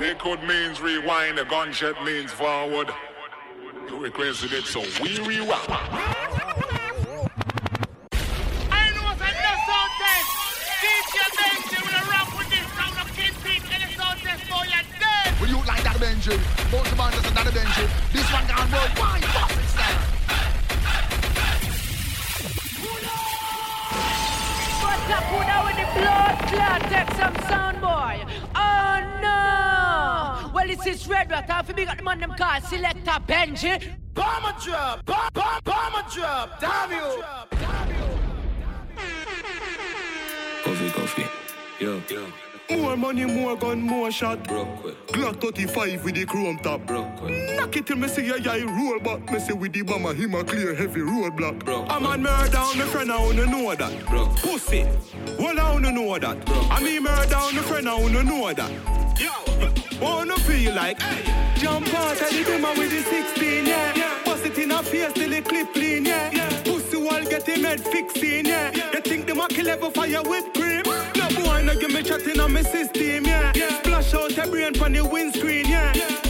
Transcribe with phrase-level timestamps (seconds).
[0.00, 2.88] Liquid means rewind, the gunshot means forward.
[3.86, 5.60] You requested it, so we rewind.
[16.00, 16.36] Benji.
[16.70, 17.86] Both of us is another Benji.
[18.10, 19.22] This one gone worldwide.
[19.22, 20.00] Boss it style.
[24.80, 26.80] What's up, who now with the blood clot?
[26.88, 28.24] Take some sound boy.
[28.54, 29.69] Oh no!
[30.76, 31.50] Well, this is Red Rat.
[31.50, 33.96] Half a big at the man them call Selector Benji.
[34.14, 36.60] Bomber drop, bomb, bomb, bomber drop.
[36.60, 37.22] Damn you.
[40.62, 41.26] Coffee, coffee.
[41.80, 42.26] Yo, yo.
[42.70, 44.44] More money, more gun, more shot.
[44.44, 46.88] Glock 35 with the chrome top.
[46.88, 49.28] Knock it till me see a guy roll back.
[49.28, 51.66] Me see with the bomber, him a clear heavy roadblock.
[51.90, 54.06] I'm on murder down my friend, I wanna know that.
[54.36, 54.86] Pussy,
[55.36, 56.48] well I wanna know that.
[56.70, 58.70] I mean murder down my friend, I wanna know that.
[59.20, 61.22] Yo, Oh, wanna feel like hey.
[61.56, 63.94] jump out of the dimmer with the 16, yeah.
[63.94, 64.24] yeah.
[64.24, 66.30] Bust it in a face till the clip clean, yeah.
[66.32, 66.62] yeah.
[66.64, 68.70] Pussy wall get him head fixing, yeah.
[68.74, 68.92] yeah.
[68.92, 70.82] You think the market level fire with cream?
[70.82, 73.52] boy no give me chatting on my system, yeah.
[73.54, 73.78] yeah.
[73.78, 75.92] Splash out a brain from the windscreen, yeah.
[75.94, 76.29] yeah.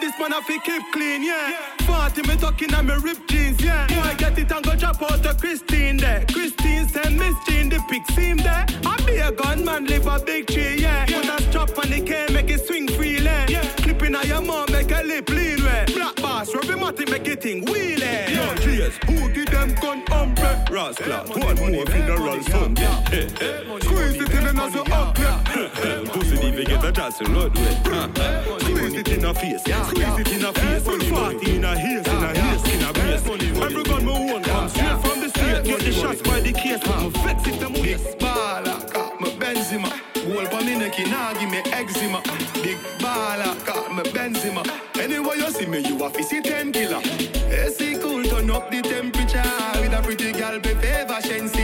[0.00, 1.50] This man have to keep clean, yeah.
[1.80, 2.08] yeah.
[2.10, 3.86] 40 me talking on me rip jeans, yeah.
[3.86, 6.24] Boy get it and go drop out to Christine there.
[6.32, 8.66] Christine send Miss Jean the pic seam there.
[8.84, 11.06] I be a gunman, live a big tree, yeah.
[11.08, 11.20] yeah.
[11.20, 13.24] Put a strap on the cane, make it swing freely.
[13.24, 13.62] Yeah.
[13.76, 15.84] Clipping on your mom, make a lip lean, way.
[15.94, 18.28] Black bass, Robbie Matty, make it thing wheelie.
[18.34, 20.68] Yo, cheers, who give them gun umbre?
[20.70, 22.76] Rascal, one more funeral song.
[22.76, 26.25] Squeeze it in another uplet.
[26.58, 27.86] Even get a chance to load with.
[27.86, 31.10] Uh, squeeze it in a face, squeeze it in a face.
[31.10, 33.26] Party in a haze, in a haze, in a brace.
[33.60, 35.64] Every gun me own come straight from the state.
[35.64, 38.18] Get the shots by the case, I'm vex it them waist.
[38.18, 39.92] Baller, got my Benzema.
[40.24, 42.22] Whole pa me neck, nah give me eczema.
[42.62, 44.64] Big baller, got me Benzema.
[44.98, 47.02] Anyway you see me, you a fissy ten killer.
[47.52, 49.42] AC cool, turn up the temperature.
[49.78, 51.55] With a pretty girl, be favor Shenseea.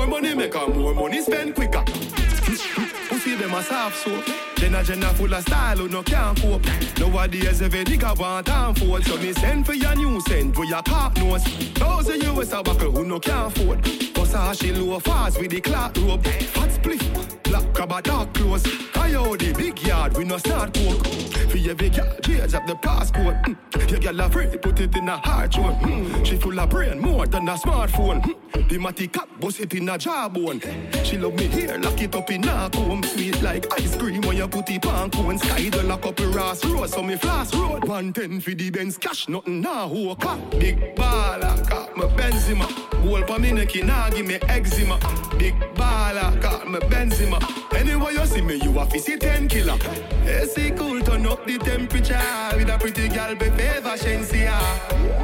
[0.00, 1.84] More money make her, more money spend quicker.
[1.84, 4.49] Pussy them a soft soap.
[4.60, 6.62] Jenna Jenna full of style who no can't cope.
[6.98, 9.02] Nowadays every nigga want and fold.
[9.06, 11.42] So me send for your new send for your pop nose.
[11.78, 13.82] Thousand US a buckle who no can't afford.
[13.82, 16.26] Versace low fast with the clock rope.
[16.26, 18.66] Hot spliff, black crab a dark clothes.
[18.92, 21.06] Coyote big yard we no start coke.
[21.50, 23.36] For every girl, change up the passport.
[23.42, 23.90] Mm.
[23.90, 25.74] Your girl afraid put it in a hard one.
[25.76, 26.26] Mm.
[26.26, 28.22] She full of brain more than a smartphone.
[28.22, 28.68] Mm.
[28.68, 30.60] The matty cap bust it in a jawbone.
[31.02, 33.02] She love me here, lock it up in a comb.
[33.02, 35.38] Sweet like ice cream when you put it on cone.
[35.38, 37.84] Sky the lock up a Ross Road, so me flash road.
[37.84, 39.88] 110 for the Benz cash, nothing now.
[39.88, 40.16] Who a
[40.58, 42.64] Big baller, got me Benzema.
[43.02, 44.98] Whole pa me neck, nah give me eczema.
[45.38, 47.38] Big baller, got me Benzema.
[47.74, 49.78] Anyway you see me, you a fissy ten killer.
[50.26, 52.20] AC cool, turn up the temperature.
[52.56, 54.58] With a pretty girl, be favor Shenseea.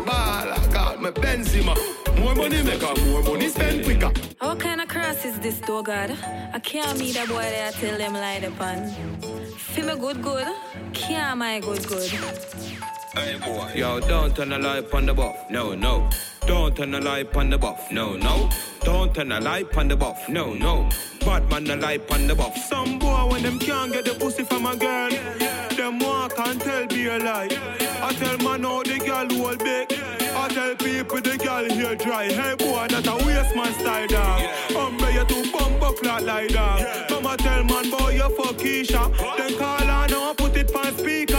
[0.05, 0.73] Baller,
[1.07, 1.75] me Benzema.
[2.19, 4.11] More money make her, more money spend quicker.
[4.41, 6.11] What kind of cross is this, though, God?
[6.53, 8.89] I can't meet a boy there tell them lie upon.
[9.57, 10.47] Feel me good, good.
[10.93, 12.11] Can't my good, good.
[13.15, 13.73] Hey boy.
[13.75, 15.51] Yo, don't turn the light on the buff.
[15.51, 16.09] No, no.
[16.47, 17.91] Don't turn the light on the buff.
[17.91, 18.51] No, no.
[18.81, 20.29] Don't turn the light on the buff.
[20.29, 20.89] No, no.
[21.21, 22.57] Bad man the light on the buff.
[22.57, 25.11] Some boy when them can't get the pussy from a girl,
[25.77, 27.49] them walk and tell be a lie.
[28.03, 30.26] I tell man how the girl hold big.
[30.47, 32.27] I tell people the girl here dry.
[32.31, 34.43] Hey boy, that a waste man style dog.
[34.71, 37.09] Umbre you too bumper flat like that.
[37.09, 39.11] Come and tell man boy you fuck Keisha.
[39.39, 41.36] Then call her now and put it on speaker.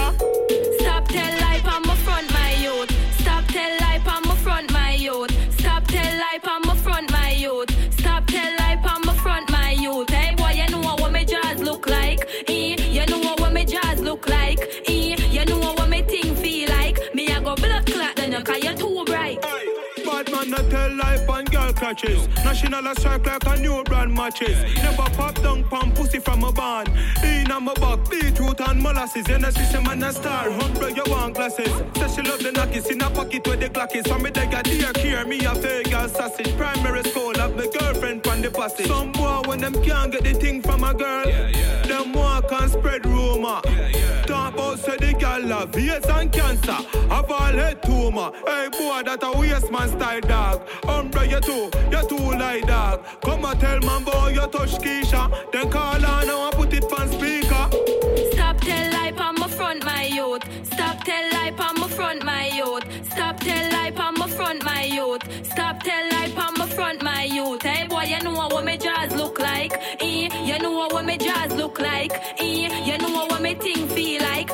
[20.87, 22.27] Man life on girl clutches.
[22.43, 24.57] National a strike like a new brand matches.
[24.75, 26.87] Never pop down pan pussy from a barn.
[27.23, 29.27] In on my back, beetroot and molasses.
[29.29, 30.51] In a system and a star.
[30.51, 31.71] Humble you want glasses.
[31.95, 34.05] Say she love the knockers in a pocket where the clock is.
[34.07, 35.25] For me they got dear care.
[35.25, 36.55] Me a fake girl sausage.
[36.57, 37.86] Primary school have my girlfriend
[38.37, 38.87] from the passage.
[38.87, 41.27] Some boy when them can't get the thing from a girl.
[41.27, 41.81] Yeah, yeah.
[41.83, 43.61] Them walk and spread rumor.
[43.65, 44.21] Yeah, yeah.
[44.23, 46.79] Talk about say the girl have AIDS and cancer.
[47.09, 48.31] Have all head tumor.
[48.45, 50.67] Hey boy, that a waste man style dog.
[50.83, 53.03] Umbre you too, you too like dog.
[53.21, 55.51] Come and tell man boy you touch Keisha.
[55.51, 57.65] Then call her now and put it on speaker.
[58.33, 60.43] Stop tell lie on my front, my youth.
[60.63, 62.83] Stop tell lie on my front, my youth.
[63.11, 63.39] Stop
[65.43, 67.61] Stop tell life on my front, my youth.
[67.61, 69.73] Hey boy, you know what my jaws look like.
[69.99, 72.11] Eh, you know what my jaws look like.
[72.39, 74.49] Eh, you know what my thing feel like.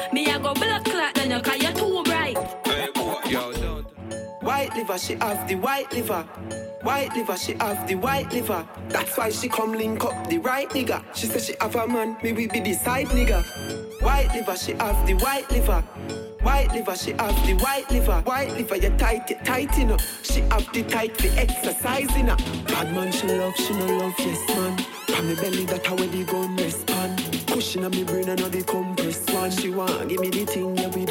[4.54, 6.22] White liver, she have the white liver.
[6.84, 8.64] White liver, she have the white liver.
[8.88, 11.04] That's why she come link up the right nigga.
[11.16, 13.44] She say she have a man, we be the side nigga.
[14.04, 15.82] White liver, she have the white liver.
[16.44, 18.22] White liver, she have the white liver.
[18.26, 20.24] White liver, you tight it tight enough.
[20.24, 22.38] She have the tight for exercising her.
[22.68, 24.78] Bad man, she love, she no love, yes man.
[25.08, 27.44] From me belly, that how the gun respond.
[27.48, 29.50] Pushing on me brain, I know the compressed one.
[29.50, 31.03] She want give me the thing, yeah, without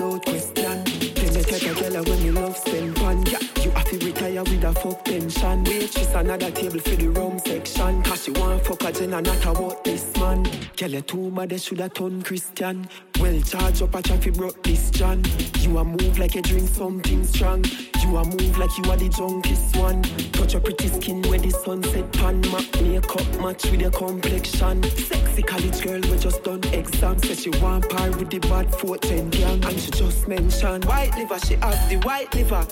[4.84, 8.02] retire with Waitress another table for the rum section.
[8.02, 10.42] Cause she want fuck a Jenna, not about this man.
[10.76, 12.88] Girl, you too mad, they shoulda turn Christian.
[13.20, 15.22] Well, charge up a traffic broke this John.
[15.58, 17.64] You a move like you drink something strong.
[18.02, 20.02] You a move like you are the drunkest one.
[20.32, 22.40] Touch your pretty skin where the sunset pan.
[22.40, 24.82] Map makeup match with your complexion.
[24.82, 27.18] Sexy college girl we just done exam.
[27.20, 29.64] Says she want par with the bad 410 gang.
[29.64, 32.66] And she just mentioned white liver, she have the white liver.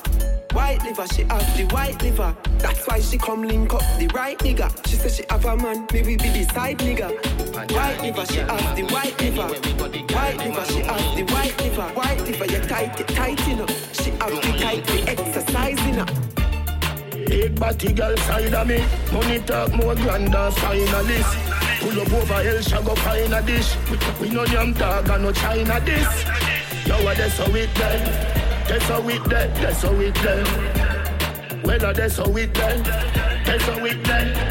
[0.52, 2.36] White liver, she have the white liver.
[2.58, 4.68] That's why she come link up the right nigga.
[4.86, 7.08] She says she have a man, maybe be the side nigga.
[7.74, 9.48] White liver, she have the white liver.
[10.14, 11.88] White liver, she have the white liver.
[11.94, 13.94] White liver, you tight it tight enough.
[13.94, 16.06] She have the tight the exercising her.
[17.26, 18.84] Big body girl side of me.
[19.12, 21.80] Money talk more grander finalist.
[21.80, 23.74] Pull up over hell, shall go find a dish.
[24.20, 26.24] We, no yam dog and no China this.
[26.86, 28.66] Yo, that's how it then.
[28.68, 29.62] That's how it then.
[29.62, 31.09] That's how it then.
[31.64, 32.82] Well, that's how it then.
[33.44, 34.49] That's how it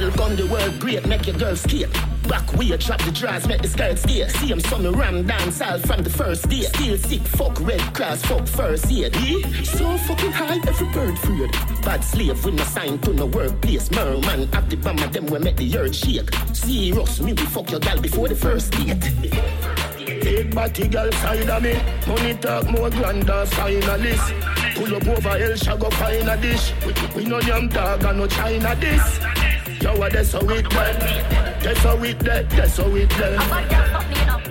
[0.00, 0.10] then.
[0.10, 1.92] Welcome the world great, make your girl skate.
[2.28, 4.26] Back way, drop the drawers, make the skirt stay.
[4.28, 6.62] See him some ram dance all from the first day.
[6.62, 9.16] Still sick, fuck red cross, fuck first aid.
[9.16, 9.62] Eh?
[9.64, 11.52] So fucking high, every bird feared.
[11.82, 13.90] Bad slave with no sign to no workplace.
[13.90, 16.30] Merman, at the bomb of them we make the earth shake.
[16.52, 19.00] Serious, me we fuck your gal before the first date.
[20.22, 21.74] Big body girl side of me.
[22.06, 24.74] Money talk more grander finalist.
[24.76, 26.72] Pull up over hell, shall go find a dish.
[26.86, 29.39] We, we no yam dog and no China this.
[29.80, 30.98] Yo, what that's how it done.
[31.62, 32.46] That's how it done.
[32.50, 33.38] That's how it done.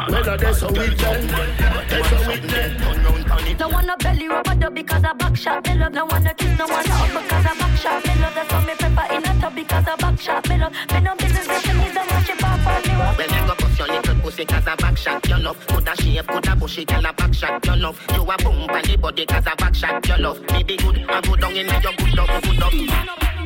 [0.10, 1.28] Well, that's how it done.
[1.28, 3.58] That's how it done.
[3.60, 5.94] No wanna belly rub a dub because I back shot me love.
[5.94, 8.34] No wanna kiss, no wanna hug because I back shot me love.
[8.34, 10.74] That's why me prefer in a tub because I back shot me love.
[10.94, 13.18] Me no business if you need the match it pop on me rough.
[13.18, 16.28] When you go bust your little pussy cause I back shot your love Coulda shape,
[16.28, 19.46] coulda bushy, girl a back shot your love You a boom on the body cause
[19.46, 22.44] I back shot your love Me be good, I go down in your good up,
[22.44, 23.39] good up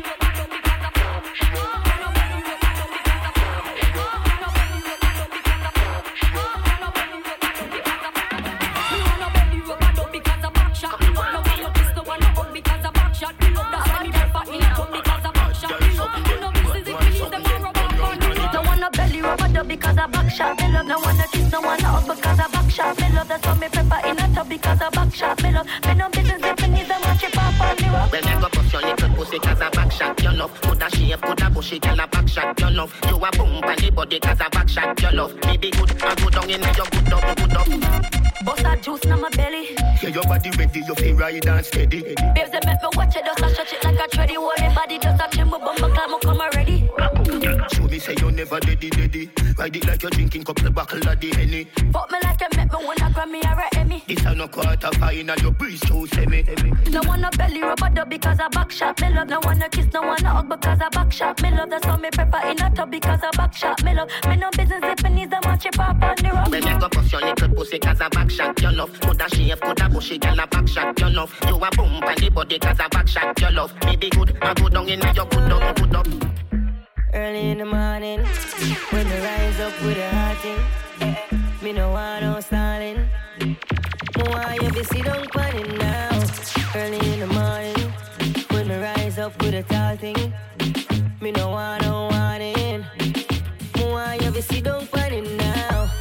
[19.75, 20.85] because I back shot me love.
[20.85, 23.27] No wanna kiss, no wanna hug because I back shot me love.
[23.27, 25.67] That's why me prefer in a tub because I back shot me love.
[25.87, 28.11] Me no business if me need a match it pop on me rough.
[28.11, 31.21] When you go bust your little pussy cause I back shot your love Coulda shape,
[31.21, 34.41] coulda bushy, girl a back shot your love You a boom on the body cause
[34.41, 37.37] I back shot your love Me be good, I go down in your good up,
[37.37, 39.69] good up Bust that juice in my belly.
[40.01, 42.01] Yeah, your body ready, you feel ride and steady.
[42.01, 44.35] Babes, they make me watch it, just a stretch it like a treadie.
[44.35, 46.89] Hold me body, just a tremble, bumper climb, come already.
[47.73, 49.29] Show me say you never daddy daddy.
[49.57, 51.65] Ride it like you're drinking couple buckle of the henny.
[51.91, 54.03] Fuck me like you make me wanna Grammy or a Emmy.
[54.07, 56.43] This a no quarter final, your breeze too semi.
[56.89, 59.29] No wanna belly rub a dub because I back shot me love.
[59.29, 61.69] No wanna kiss, no wanna hug because I back shot me love.
[61.69, 64.09] That's why me prefer in a tub because I back shot me love.
[64.27, 66.43] Me no business me need a match it pop on the.
[66.49, 69.59] When you go bust your little pussy cause I back shot your love Coulda shape,
[69.61, 72.79] coulda bushy, girl a back shot your love You a boom on the body cause
[72.79, 75.75] I back shot your love Me be good, I go down in your good up,
[75.75, 76.07] good up
[77.15, 78.25] Early in the morning,
[78.89, 80.57] when the rise up with a hot thing,
[81.61, 83.07] me no want no stalling.
[84.17, 86.09] Want you to sit down it now.
[86.75, 87.93] Early in the morning,
[88.49, 90.33] when me rise up with a tall thing,
[91.21, 92.83] me no want no warning.
[93.77, 95.91] Want you to sit down it now.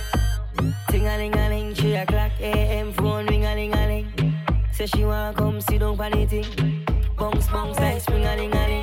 [0.88, 2.90] Ting a ling a ling, three o'clock a.m.
[2.94, 4.34] phone ring a ling a ling.
[4.72, 6.86] Say she want come sit down it thing.
[7.18, 8.81] Bounce bounce like spring a ling a ling.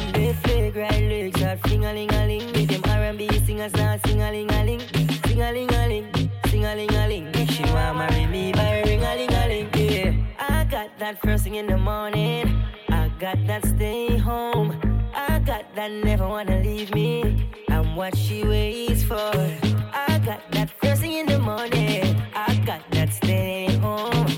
[0.69, 2.45] They fake right legs are fling a ling a ling.
[2.53, 4.81] With them R&B singers now sing a ling a ling.
[5.25, 7.47] Sing a ling a ling, sing a ling a ling.
[7.47, 9.69] She wanna marry me by ring a ling a ling.
[9.73, 12.61] Yeah, I got that first thing in the morning.
[12.89, 14.79] I got that stay home.
[15.15, 17.49] I got that never wanna leave me.
[17.69, 19.33] I'm what she waits for.
[19.91, 22.21] I got that first thing in the morning.
[22.35, 24.28] I got that stay home.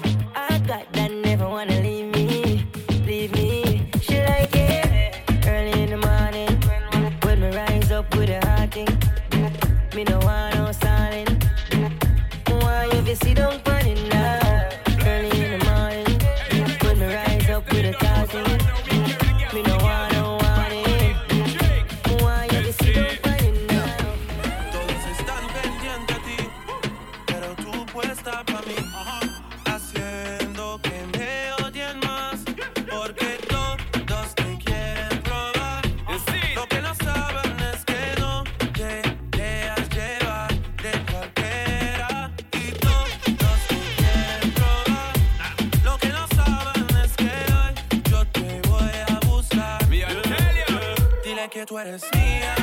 [51.72, 52.61] Tú eres mía,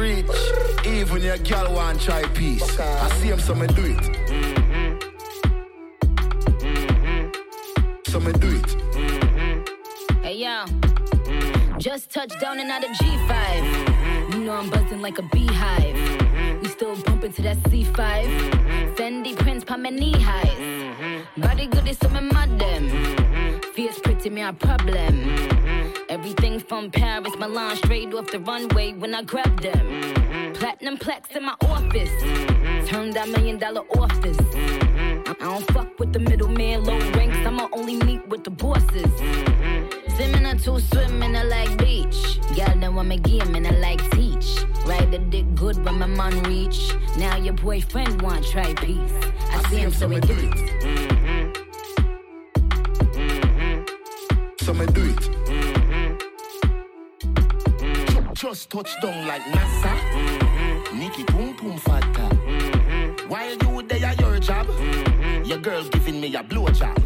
[0.00, 0.86] when reach.
[0.86, 2.78] Even your girl want try peace.
[2.78, 4.04] I see him, so me do it.
[8.08, 8.70] So me do it.
[10.22, 10.64] Hey yo,
[11.78, 14.34] just touched down and out of G5.
[14.34, 15.96] You know I'm buzzing like a beehive.
[16.62, 17.94] We still bumping to that C5.
[18.96, 21.26] Fendi prints pa my knee highs.
[21.36, 22.88] Body good is some madam.
[23.74, 25.69] Fierce pretty me a problem.
[26.10, 29.86] Everything from Paris, Milan, straight off the runway when I grab them.
[29.86, 30.54] Mm-hmm.
[30.54, 32.10] Platinum plaques in my office.
[32.10, 32.86] Mm-hmm.
[32.86, 34.36] Turned that million dollar office.
[34.54, 37.38] I I don't fuck with the middleman, low ranks.
[37.46, 39.12] I'ma only meet with the bosses.
[40.16, 42.40] Swimming or two swimming, I like beach.
[42.56, 44.64] Y'all know I'm a game and I like teach.
[44.86, 46.92] Ride the dick good when my man reach.
[47.18, 49.12] Now your boyfriend want try peace.
[49.52, 51.60] I, see him, so we do it.
[54.60, 55.39] So me do it.
[58.50, 59.94] Just touch down like NASA.
[59.94, 60.98] Mm-hmm.
[60.98, 62.06] Nikki Pum Pum Fata.
[62.34, 63.28] Mm-hmm.
[63.28, 65.44] While you there at your job, mm-hmm.
[65.44, 66.98] your girl giving me a blowjob.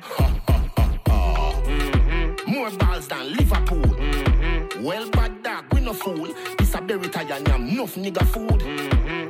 [0.00, 2.50] Ha, ha, ha, ha.
[2.50, 4.82] More balls than Liverpool.
[4.82, 6.34] Well, bad dog, we no fool.
[6.56, 8.62] This a berry tie and yam, enough nigga food.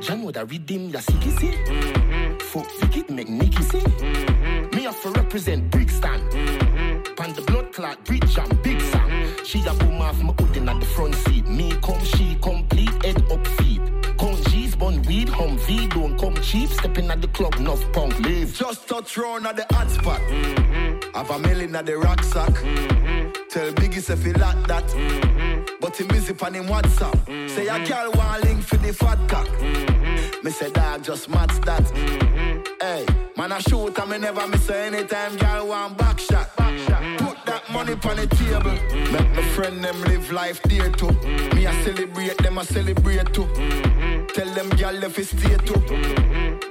[0.07, 2.39] Ya know that redeem ya sicky see.
[2.39, 3.83] Fuck Vicky make Nicky see.
[4.73, 6.21] Me have to represent Brixton.
[7.17, 8.82] Pan the blood clot, bridge and big.
[9.43, 11.47] She a boom off my hood in at the front seat.
[11.47, 13.81] Me come, she complete, head up feet.
[14.17, 16.69] Come G's, bun weed, hum V, don't come cheap.
[16.69, 18.53] Stepping at the club, enough punk, leave.
[18.53, 20.21] Just touch round at the hot spot.
[20.21, 21.15] Mm-hmm.
[21.15, 22.53] Have a million at the rucksack.
[22.53, 23.31] Mm-hmm.
[23.49, 24.87] Tell Biggie if he like that.
[24.87, 25.75] Mm-hmm.
[25.81, 27.49] But he busy on him WhatsApp.
[27.49, 29.49] Say a girl want link for the fat cock.
[30.43, 31.85] Me say dog just match that.
[32.81, 36.42] Hey, man I shoot and me never miss anytime girl want back shot.
[37.73, 38.77] Money on the table.
[39.11, 41.11] Make my friend them live life dear too.
[41.55, 43.47] Me I celebrate them I celebrate too.
[44.35, 45.81] Tell them girl if it stay too.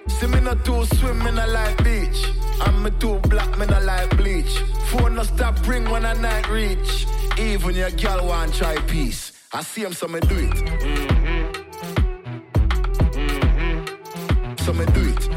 [0.08, 2.24] See me not too swim, me not like beach.
[2.60, 4.58] I'm me too black, me not like bleach.
[4.90, 7.06] Phone no stop ring when I night reach.
[7.36, 9.32] Even your girl want try peace.
[9.52, 10.56] I see him, so me do it.
[14.60, 15.28] So me do it.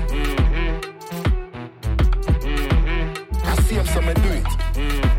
[3.43, 5.14] I see him, so me do it.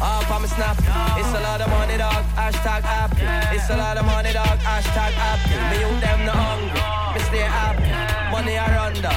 [0.00, 0.78] All for my snap.
[1.20, 2.24] It's a lot of money, dog.
[2.34, 3.26] Hashtag happy.
[3.54, 4.58] It's a lot of money, dog.
[4.64, 5.52] Hashtag happy.
[5.70, 6.80] Me you them no hungry.
[7.12, 7.90] Me stay happy.
[8.32, 9.12] Money I run down.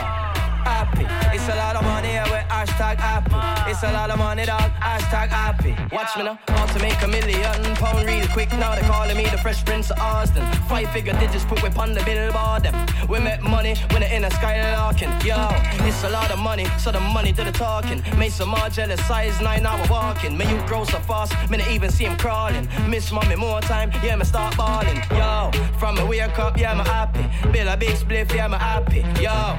[0.68, 1.06] Happy.
[1.36, 3.63] It's a lot of money, yeah, we hashtag happy.
[3.66, 5.76] It's a lot of money, dog, hashtag happy.
[5.96, 8.52] Watch me now, want to make a million pound real quick.
[8.54, 10.46] Now they're calling me the Fresh Prince of Austin.
[10.70, 12.64] Five figure digits put whip on the billboard.
[12.64, 12.76] Them.
[13.08, 15.24] We make money when they in a skylarking.
[15.24, 15.48] Yo,
[15.88, 18.04] it's a lot of money, so the money to the talking.
[18.18, 20.38] Make some more jealous size nine hour walking.
[20.38, 22.68] May you grow so fast, may not even see him crawling.
[22.90, 25.02] Miss mommy more time, yeah, me start balling.
[25.12, 27.26] Yo, from me wake up, yeah, me happy.
[27.52, 29.00] Bill a big spliff, yeah, me happy.
[29.22, 29.58] Yo,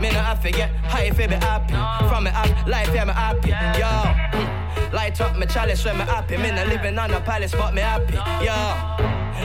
[0.00, 1.74] me not have to get high if it be happy.
[2.08, 3.43] From me up, life, yeah, me happy.
[3.50, 6.36] Yo, light up my chalice when me happy.
[6.36, 8.14] Me not living on a palace, but me happy.
[8.44, 8.52] Yo,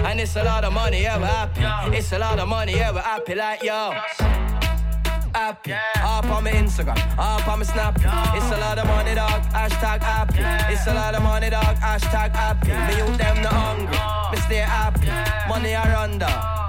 [0.06, 1.98] and it's a lot of money, yeah, we happy.
[1.98, 3.36] It's a lot of money, yeah, we happy.
[3.36, 3.94] Like yo.
[5.34, 7.96] Happy, up on my Instagram, up on my Snap.
[7.98, 9.42] It's a lot of money, dog.
[9.54, 10.74] Hashtag happy.
[10.74, 11.76] It's a lot of money, dog.
[11.78, 12.70] Hashtag happy.
[12.70, 13.98] Me you them no hungry.
[14.32, 15.08] Me stay happy.
[15.48, 16.69] Money I run dog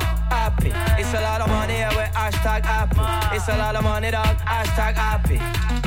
[0.60, 1.00] happy.
[1.00, 3.36] It's a lot of money, yeah, we hashtag happy.
[3.36, 5.36] It's a lot of money, dog, hashtag happy.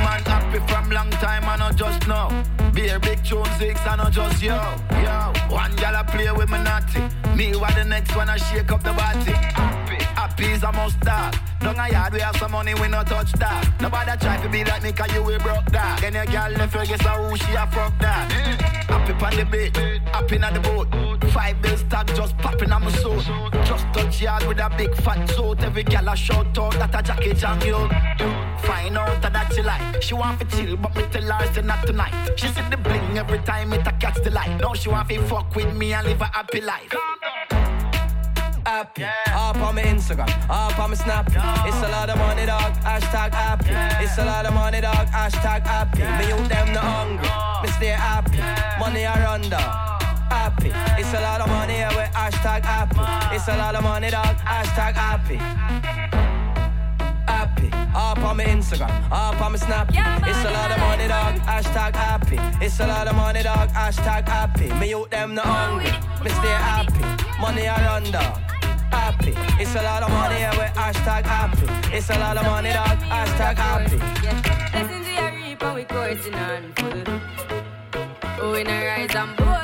[0.02, 2.30] Man happy from long time, I not just know.
[2.74, 4.56] Be a big tune six, I not just yo,
[5.04, 5.34] yo.
[5.50, 7.02] One gal I play with me naughty.
[7.36, 9.32] Me what the next one I shake up the body.
[9.32, 11.38] Happy, happy is a must start.
[11.60, 13.82] Down a yard, we have some money, we no touch that.
[13.82, 16.02] Nobody try to be like me, cause you we broke that.
[16.02, 18.30] Then your girl left her, guess who she a fuck that.
[18.32, 18.74] Mm.
[18.84, 21.13] Happy on the beat, happy on the boat.
[21.34, 23.20] Five bills tag just popping on my soul.
[23.66, 25.64] Just touch yard with a big fat suit.
[25.64, 27.90] Every gal a shout out that a jacket jam you.
[28.66, 30.02] Find out that she like.
[30.02, 32.14] She want to chill, but me tell her say not tonight.
[32.36, 34.60] She see the bling every time it a catch the light.
[34.62, 36.94] Now she want to fuck with me and live a happy life
[38.74, 39.04] happy.
[39.28, 41.28] Up on my Instagram, up on my Snap.
[41.28, 42.74] It's a lot of money, dog.
[42.84, 44.04] Hashtag happy.
[44.04, 45.08] It's a lot of money, dog.
[45.08, 46.02] Hashtag happy.
[46.18, 47.30] Me you them no hungry.
[47.64, 48.40] Me stay happy.
[48.80, 49.93] Money I run dog.
[50.34, 50.72] Happy.
[51.00, 53.36] It's a lot of money, yeah, we hashtag happy.
[53.36, 54.36] It's a lot of money, dog.
[54.38, 55.38] Hashtag happy.
[57.28, 57.70] Happy.
[57.96, 59.90] Up on my Instagram, up on my Snap.
[59.92, 61.36] It's a lot of money, dog.
[61.52, 62.38] Hashtag happy.
[62.66, 63.70] It's a lot of money, dog.
[63.70, 64.74] Hashtag happy.
[64.80, 65.92] Me you them no hungry.
[66.24, 67.04] Me stay happy.
[67.40, 68.40] Money I run dog
[68.90, 69.34] happy.
[69.62, 71.68] It's a lot of money, yeah, we hashtag happy.
[71.96, 74.00] It's a lot of money, dog, hashtag happy.
[74.78, 77.04] Listen to your reap and we coursing on full.
[78.42, 79.63] Oh, in a rise and boast.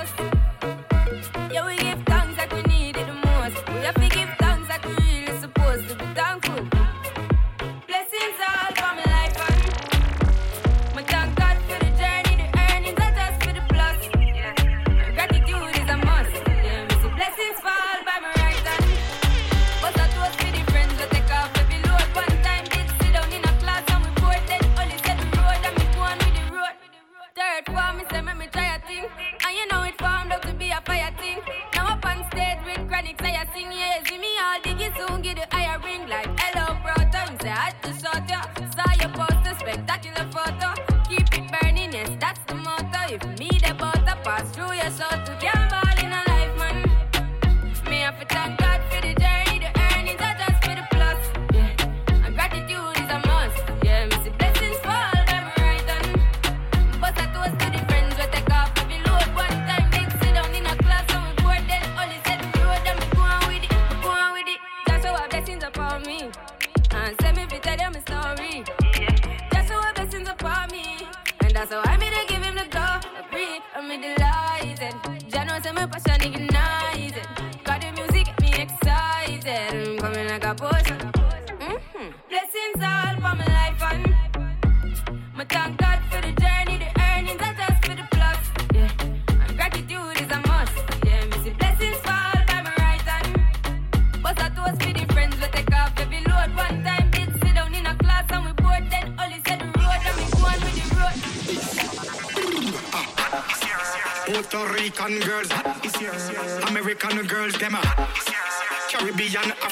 [35.00, 37.32] Soon get the higher ring like hello brother.
[37.32, 38.42] Me say I just shot ya,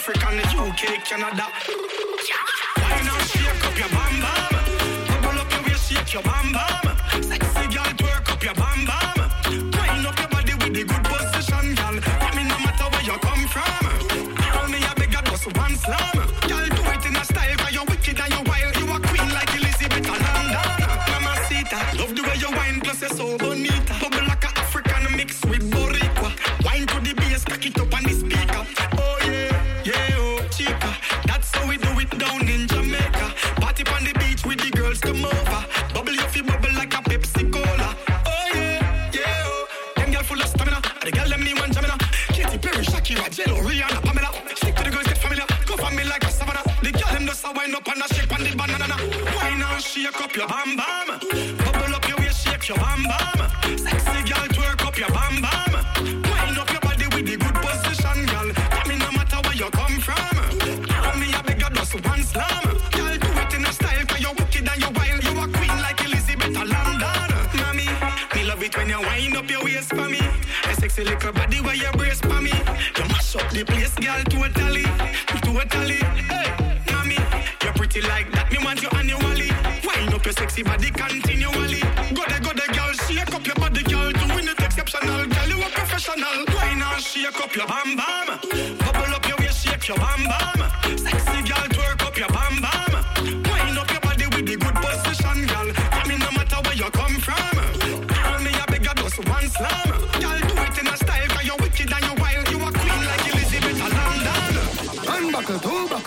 [0.08, 1.87] Caribbean, African, UK, Canada.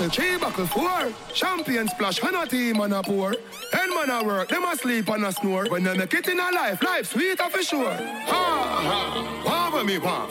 [0.01, 1.13] Buckle, three buckle, four.
[1.35, 3.35] Champion splash, when a team and a pour.
[3.73, 5.67] End man a work, them a sleep and a snore.
[5.69, 7.93] When they make it in a life, life sweeter for sure.
[7.93, 10.27] Ha ha, wah when me wah.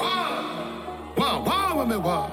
[1.17, 2.29] Wah wah when me wah.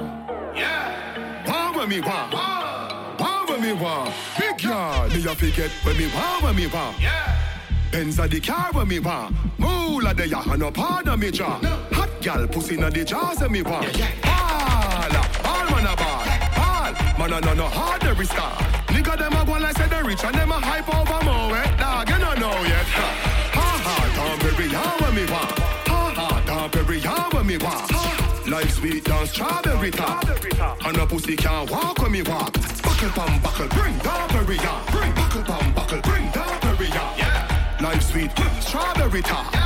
[0.54, 1.44] Yeah.
[1.46, 3.16] Wah when me wah.
[3.18, 4.12] Wah when me wah.
[4.38, 6.94] Big yard, me a forget when me wah when me wah.
[7.00, 7.36] Yeah.
[7.92, 9.36] Benz a the car when me want.
[9.58, 11.58] Moolah de ya and no part of me jaw.
[11.92, 13.92] Hot gal pussy na the jaws of me want.
[14.22, 16.25] Ball, all man a ball.
[17.18, 18.52] Man a no no hard every star.
[18.88, 21.56] Nigga them a go like say they rich and them a hype over more.
[21.56, 21.76] Eh?
[21.76, 22.86] Dog you no know yet.
[23.56, 25.58] Ha ha, Tom Perry ya when me want.
[25.88, 27.90] Ha ha, Tom Perry ya when me want.
[28.46, 30.28] Life sweet down strawberry top.
[30.84, 32.52] And a pussy can't walk when me walk.
[32.82, 34.84] Buckle pam buckle, bring Tom Perry ya.
[34.92, 37.06] Bring buckle pam buckle, bring Tom Perry ya.
[37.80, 39.52] Life sweet, strawberry top.
[39.52, 39.65] Watch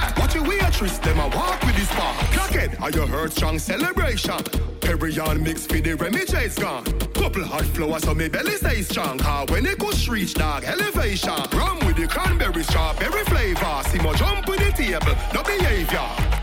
[0.81, 2.17] your them a walk with this spark.
[2.33, 4.43] Crackhead, are you heard strong celebration?
[4.81, 6.85] Perry on mix for the Remy Chase gone.
[7.13, 9.19] Couple hot flowers so me belly stay strong.
[9.19, 11.35] Car when it goes reach dog elevation.
[11.53, 13.83] Rum with the cranberry strawberry flavor.
[13.89, 15.99] See my jump with the table, no behavior.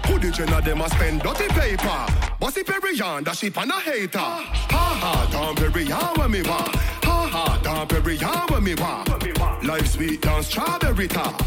[0.08, 2.06] Who the gen of them a spend dirty paper?
[2.40, 4.20] Bossy Perry on, that ship and a hater.
[4.20, 6.76] Ha ha, Dom Perignon when me want.
[6.76, 9.64] Ha ha, Dom Perignon when me want.
[9.66, 11.42] Life sweet down strawberry top.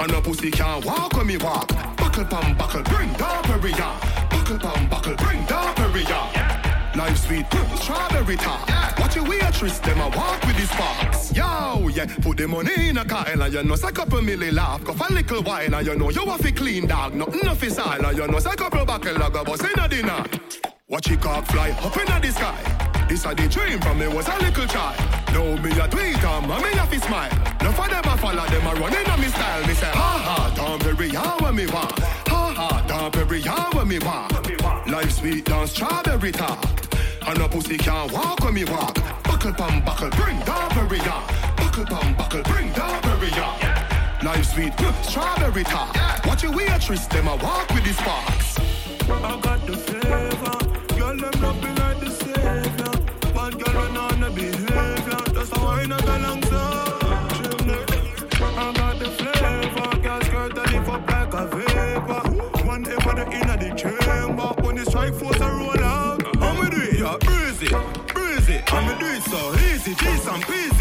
[0.00, 1.93] And a pussy can't walk when me walk.
[2.14, 4.28] Buckle pam buckle, bring down on.
[4.30, 6.96] Buckle pam buckle, bring Dom Perignon.
[6.96, 9.00] Life sweet, strawberry top.
[9.00, 11.34] Watch your waitress, them a walk with these sparks.
[11.34, 14.84] Yo, yeah, put the money in a car and you know, say couple milli laugh.
[14.84, 17.16] Go for a little while and you know, you have to clean dog.
[17.16, 19.88] Nothing off his style and you know, say couple buckle log a bus in a
[19.88, 20.24] dinner.
[20.88, 22.93] Watch it cock fly up in the sky.
[23.14, 24.98] This a the dream from me was a little child.
[25.32, 27.30] Now me a tweet and me have to smile.
[27.62, 29.64] No for them a follow them a running on me style.
[29.68, 31.96] Me say ha ha, Tom Perry, how when me want.
[32.26, 34.32] Ha ha, Tom Perry, how when me want.
[34.90, 36.58] Life sweet down strawberry top.
[37.28, 38.96] And a pussy can't walk when me walk.
[39.22, 41.56] Buckle pam buckle, bring Dom Perignon.
[41.56, 44.24] Buckle pam buckle, bring Tom Perry on.
[44.24, 44.72] Life sweet,
[45.02, 45.94] strawberry top.
[46.26, 48.58] Watch your waitress, them a walk with these sparks.
[49.08, 50.98] I got the flavor.
[50.98, 51.83] Girl, them love
[55.44, 56.12] That's how I know the
[58.56, 60.00] I got the flavor.
[60.00, 62.66] Girl, skirt and lift up like a vapor.
[62.66, 64.62] One for the inner the chamber.
[64.62, 66.36] When the strike force I roll out.
[66.36, 66.98] How me do it?
[66.98, 67.18] Yeah,
[68.98, 70.73] do it so easy, cheese and peasy.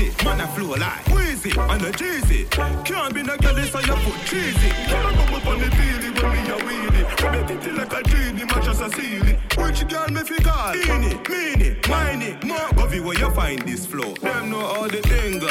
[0.44, 2.44] I flow like wheezy and a cheesy.
[2.84, 4.72] Can't be no girl, so you put cheesy.
[4.94, 7.24] On, come up on the peely when me a wheelie.
[7.24, 9.38] Rub your titty like a genie, match as a ceiling.
[9.56, 10.76] Which girl me fi call?
[10.76, 14.16] Eeny, meeny, miny, more govy where you find this flow.
[14.16, 15.48] Them know all the thing go.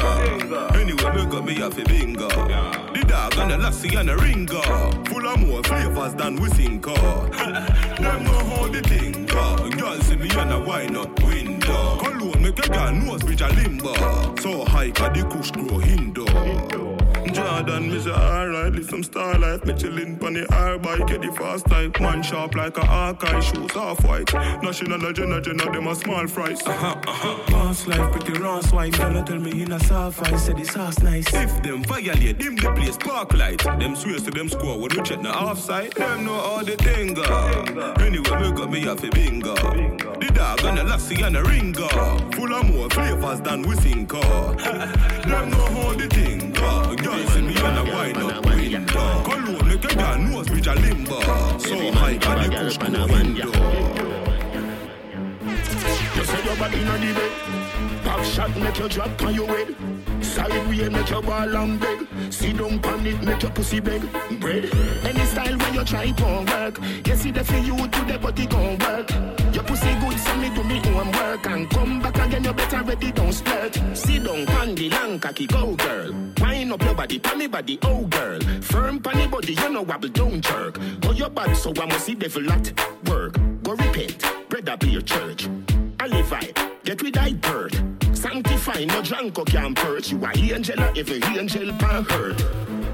[0.75, 2.29] Anyway, me got me a fi bingo.
[2.29, 4.61] The dog and the lassie and the ringer.
[5.09, 6.85] Full of more flavors than we of.
[7.97, 9.71] Them know how the thing go.
[9.71, 11.52] Girl see me and a wine up window.
[12.43, 13.95] Make a girl nose reach a limbo.
[14.41, 16.92] So high 'cause the kush grow indoor.
[17.65, 19.65] Jordan, me say alright, live some star life.
[19.65, 22.01] Me chillin' pon the air bike, get the fast type.
[22.01, 24.33] Man sharp like a Hawkeye, shoes off white.
[24.63, 26.61] National agenda, agenda, them a small fries.
[26.67, 27.53] Uh-huh, uh-huh.
[27.53, 28.95] Boss life, pretty raw swipe.
[28.95, 31.33] Girl, tell me in a soft ice, say the sauce nice.
[31.33, 33.63] If them violate, dim the place, spark light.
[33.63, 35.93] Them swears to them score when we check the offside.
[35.93, 37.23] Them know all the thing go.
[38.01, 39.55] Anyway, me got me off a bingo.
[39.55, 41.89] The dog and the lassie and the ringer.
[42.35, 44.57] Full of more flavors than we think of.
[44.59, 46.97] them know how the thing go.
[46.97, 49.23] Girl, see me and a wine up window.
[49.25, 51.21] Cologne make a girl nose reach a limbo.
[51.59, 54.22] So high, can the push go window.
[56.17, 58.05] You say you your body in the bed.
[58.05, 59.75] Pop shot make you drop on your head.
[60.25, 62.07] Side way make your ball and beg.
[62.33, 64.03] Sit down pan it make your pussy beg.
[64.41, 64.71] Bread.
[65.05, 66.79] Any style where you try won't work.
[67.07, 69.11] You see the for you to the body gon' work.
[69.55, 72.83] Your pussy good so me do me own work and come back again you better
[72.83, 73.97] ready don't splurt.
[73.97, 76.13] Sit down pan the long cocky go girl.
[76.41, 78.41] Wind up your body pan me body oh girl.
[78.61, 80.79] Firm pan body you know wobble don't jerk.
[81.05, 82.73] Oh your bad so I must see devil at
[83.09, 83.37] work.
[83.63, 84.25] Go repent.
[84.49, 85.49] Bread up your church.
[86.33, 86.85] Vibe.
[86.85, 87.75] Get with thy bird.
[88.17, 90.11] Sanctify, no drunk can perch.
[90.13, 92.45] You are angel, or every angel pan hurt.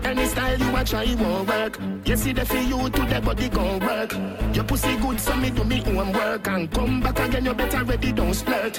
[0.05, 1.79] Any style you a try won't work.
[2.05, 4.13] You see the for you to the body gon' work.
[4.55, 6.49] Your pussy good, so me do me own work.
[6.49, 8.79] And come back again, you better ready, don't splurt.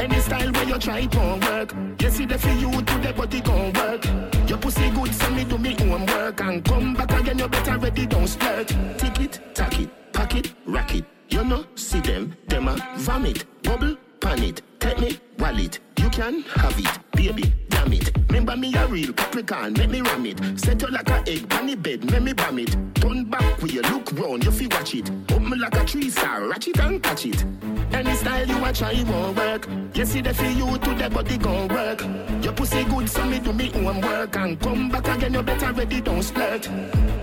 [0.00, 1.74] Any style where you try won't work.
[2.00, 4.04] You see the for you to the body gon' work.
[4.48, 6.40] Your pussy good, so me do me own work.
[6.40, 8.68] And come back again, you better ready, don't splurt.
[8.98, 11.04] Tick it, tack it, pack it, rack it.
[11.30, 15.78] You know, see them, them a vomit, bubble, pan it, take me, wallet.
[16.00, 18.10] You can have it, baby, damn it.
[18.28, 20.38] Remember me a real Capricorn, make me ram it.
[20.58, 22.74] Set you like a egg, on the bed, make me bam it.
[22.94, 25.10] Turn back when you look round, you feel watch it.
[25.30, 27.44] Open like a tree star, ratchet and catch it.
[27.92, 29.68] Any style you a try won't work.
[29.94, 32.00] You see the for you to the body gon' work.
[32.42, 34.36] Your pussy good, so me do me own work.
[34.36, 36.68] And come back again, you better ready, don't splurt.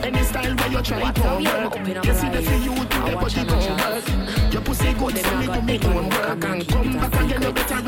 [0.03, 2.05] Any style where you try it won't work.
[2.05, 4.53] You see the for you to the body gon' work.
[4.53, 6.45] Your pussy good, so me do me own work.
[6.45, 7.36] And come back again,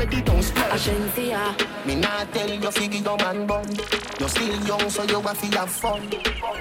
[0.10, 0.70] ready, don't splurt.
[0.72, 3.66] Ashensia, me not tell you figure your man bun.
[4.20, 6.02] You still young, so you have to have fun.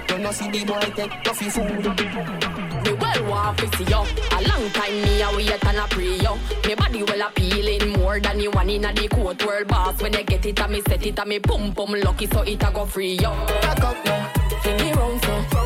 [0.09, 2.83] You know see the boy take off your food.
[2.85, 3.95] Me well want to see you.
[3.95, 6.35] A long time me a wait and a pray you.
[6.67, 10.01] Me body well appealing more than you one in a the court world boss.
[10.01, 12.63] When I get it, I me set it, I me pum pum lucky, so it
[12.63, 13.33] a go free you.
[13.61, 14.31] Back up now,
[14.77, 15.58] me round so.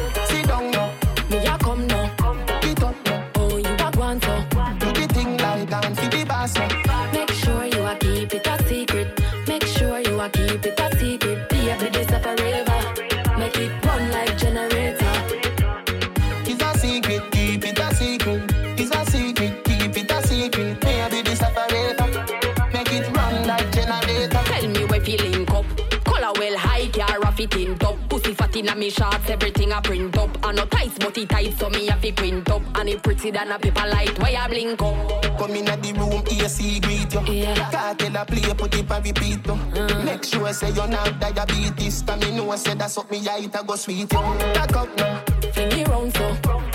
[28.64, 30.38] Pussy fat in a me shots, everything I print up.
[30.46, 32.62] I no tight, but it tight, so me have to print up.
[32.76, 35.38] And it pretty than a paper light, why I blink up.
[35.38, 37.34] Come in at the room, AC greet you.
[37.34, 37.72] Yeah.
[37.72, 39.54] Cartel a play, put it on repeat you.
[39.54, 40.04] Uh.
[40.04, 42.02] Make sure say you're not diabetes.
[42.04, 44.08] Cause me know say that's what me height I go sweet you.
[44.08, 45.24] Back up now,
[45.54, 46.73] Fling me round so.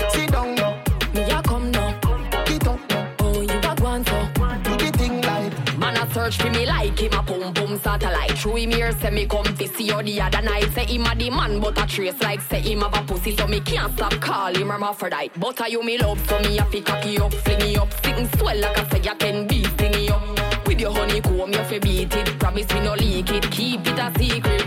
[6.29, 8.37] Search for me like him a pum pum satellite.
[8.37, 10.71] Through him here say me come fi see you the other night.
[10.73, 13.47] Say him a the man but a trace like say him have a pussy so
[13.47, 15.31] me can't stop call him hermaphrodite.
[15.39, 18.27] But are you me love so me a fi cocky up, fling me up, sitting
[18.37, 20.67] swell like I say I can be stingy up.
[20.67, 22.39] With your honeycomb you fi beat it.
[22.39, 24.63] Promise me no leak it, keep it a secret.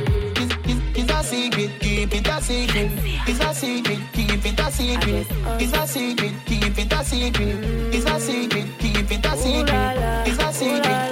[0.97, 2.91] it's a secret, keep it a secret.
[3.27, 5.27] It's a secret, keep it a secret.
[5.61, 7.95] It's a secret, keep it a secret.
[7.95, 10.27] It's a secret, keep it a secret.
[10.27, 11.12] It's a secret,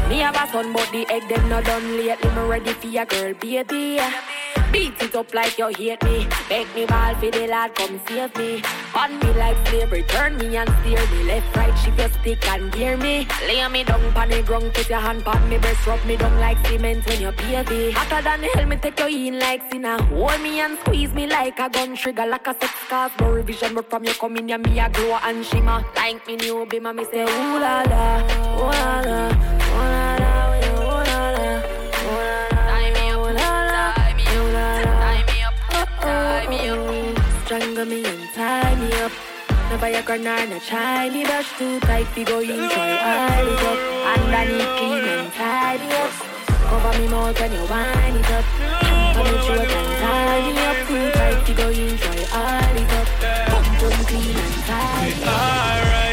[0.11, 2.29] Me have a son but the egg them not done lately.
[2.31, 3.97] Me ready for your girl baby.
[4.69, 6.27] Beat it up like you hate me.
[6.49, 8.61] Beg me ball for the lad, come save me.
[8.93, 11.23] On me like slavery, turn me and steer me.
[11.23, 13.25] Left, right, shift your stick and gear me.
[13.47, 16.37] Lay me down pon the ground, put your hand pon me breast, rub me down
[16.41, 17.91] like cement when you baby.
[17.91, 19.97] Hotter than hell, me take you in like sinner.
[20.03, 23.75] Hold me and squeeze me like a gun trigger, like a sex cause no revision.
[23.75, 25.85] But from you come in, yeah, me a glow and shimmer.
[25.95, 28.19] Like me new bimmer, me say ooh la la,
[28.57, 29.60] ooh la la,
[37.51, 39.11] Strangle me and tie me up.
[39.69, 40.57] Never your corner, no
[41.11, 42.07] me brush too tight.
[42.15, 43.77] We go in, try it up.
[44.19, 46.11] Underneath clean and tidy up.
[46.69, 48.45] Cover me mouth when you wind it up.
[49.15, 51.39] Cover me throat and me up too tight.
[51.45, 53.07] We go in, try it up.
[53.51, 55.27] Pump, pump, clean and tidy up.
[55.27, 56.10] Alright,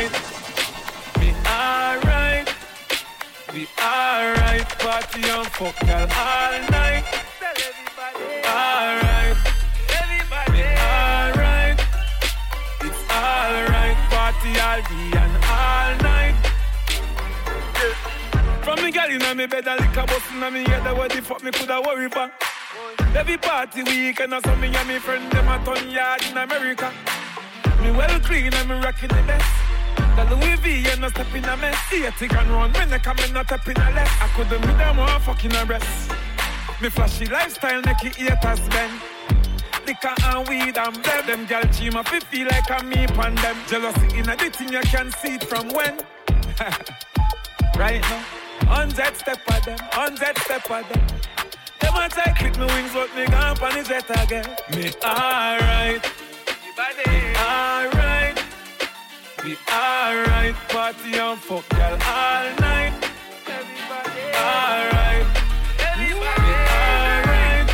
[3.81, 4.68] alright.
[4.78, 7.04] Party and fuck all night.
[8.46, 9.37] Alright,
[10.52, 11.78] be alright,
[12.81, 13.98] it's alright.
[14.11, 16.37] Party all day and all night.
[18.62, 20.96] From me me girl inna me bed and lick a bus inna me head.
[20.96, 22.33] What the fuck me coulda worry about?
[23.14, 26.92] Every party weekend or something, and me friend them a ton yard in America.
[27.83, 29.58] Me well clean and me rocking the best.
[30.18, 31.78] The Louis V and no step in a mess.
[31.88, 34.11] See a tick and run when they come in, not step in a less.
[34.20, 36.11] I couldn't be them one fucking a rest.
[36.83, 39.00] Me flashy lifestyle it haters bend.
[39.87, 41.24] Liquor and weed and bed.
[41.24, 43.57] Them gal cheam up, it feel like a me pan them.
[43.68, 45.96] Jealousy in a the thing you can see it from when.
[47.78, 48.24] right now,
[48.66, 51.07] hundred step at them, hundred step at them.
[51.78, 54.57] Them a try clip me wings, but me gone pan the jet again.
[54.74, 56.04] Me alright,
[57.38, 57.97] alright.
[59.44, 62.92] We alright, party and fuck girl all night.
[64.35, 65.27] Alright,
[65.79, 67.68] Everybody, we alright.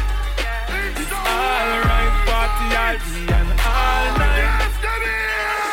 [1.01, 5.65] It's alright, party all day and all night.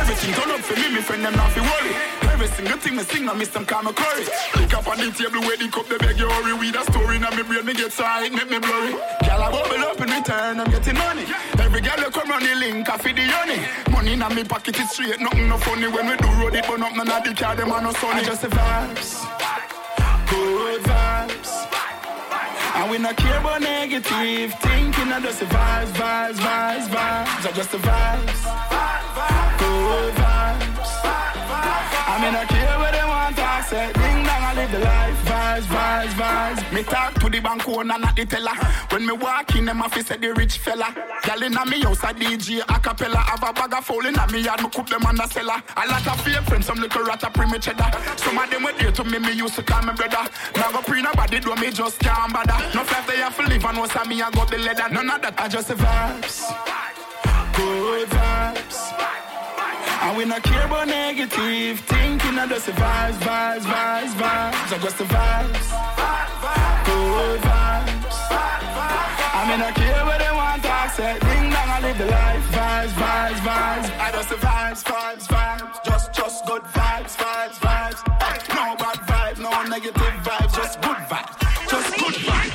[0.00, 1.51] Everything turn up for me, me friend them not
[2.52, 4.24] Every single thing me sing, I miss them me curry.
[4.60, 6.52] Look up on the table where the cup, they beg you hurry.
[6.52, 8.92] With a story, now me brain me get side, make me blurry.
[8.92, 11.24] Girl, I bubble up in return, I'm getting money.
[11.58, 13.56] Every girl you come on the link, I feed the honey.
[13.90, 15.88] Money in me pocket is straight, nothing no funny.
[15.88, 18.20] When we do road it, but up none of the car, them are no sunny.
[18.20, 19.24] I just the vibes,
[20.28, 21.52] good vibes.
[22.76, 25.08] And we not care about negative thinking.
[25.08, 27.46] I just the vibes, vibes, vibes, vibes.
[27.48, 28.40] I just the vibes,
[29.58, 30.31] good vibes.
[32.12, 33.86] I mean, I care what they want to say.
[33.94, 36.72] Ding dong, I live the life, vibes, vibes, vibes.
[36.74, 38.52] Me talk to the bank owner, not the teller.
[38.90, 40.92] When me walk in, them office say the rich fella.
[41.22, 43.16] Girl inna me house a DJ a cappella.
[43.16, 45.62] Have a bag of foul inna me yard, me cook them on the cellar.
[45.74, 47.90] A lot of fake friends, some little rat a cheddar.
[48.18, 50.28] Some of them were dear to me, me used to call me brother.
[50.56, 52.60] Now go pre nobody do me just can't bother.
[52.74, 54.88] No flat they have to live and what's me I got the leather.
[54.90, 56.44] None of that, I just the vibes,
[57.56, 59.21] good vibes.
[60.02, 62.36] And we not care about negative thinking.
[62.36, 64.72] I just the vibes, vibes, vibes, vibes.
[64.74, 65.66] I just the vibes,
[66.90, 68.16] good vibes.
[69.38, 71.12] I mean, I care what they want to say.
[71.22, 73.88] Ding dong, I live the life, vibes, vibes, vibes.
[74.00, 75.84] I just the vibes, vibes, vibes.
[75.84, 78.00] Just, just good vibes, vibes, vibes.
[78.58, 81.34] No bad vibes, no negative vibes, just good vibes,
[81.70, 82.54] just good vibes.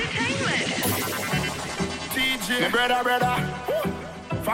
[2.12, 3.27] TJ, my brother, brother.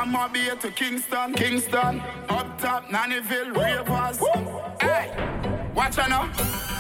[0.04, 4.20] From Mobile to Kingston, Kingston, up top, Nannyville, Ravers.
[4.82, 6.30] Hey, watch out now.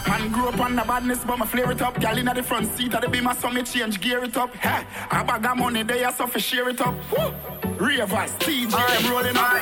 [0.05, 1.97] Man grew up on the badness, but my flare it up.
[2.01, 4.53] Gal in the front seat the beamer, so me change gear it up.
[4.55, 6.95] Hey, I bag of money, they are so for share it up.
[7.13, 7.31] Woo.
[7.79, 9.61] Ravers, TJ, them rolling up.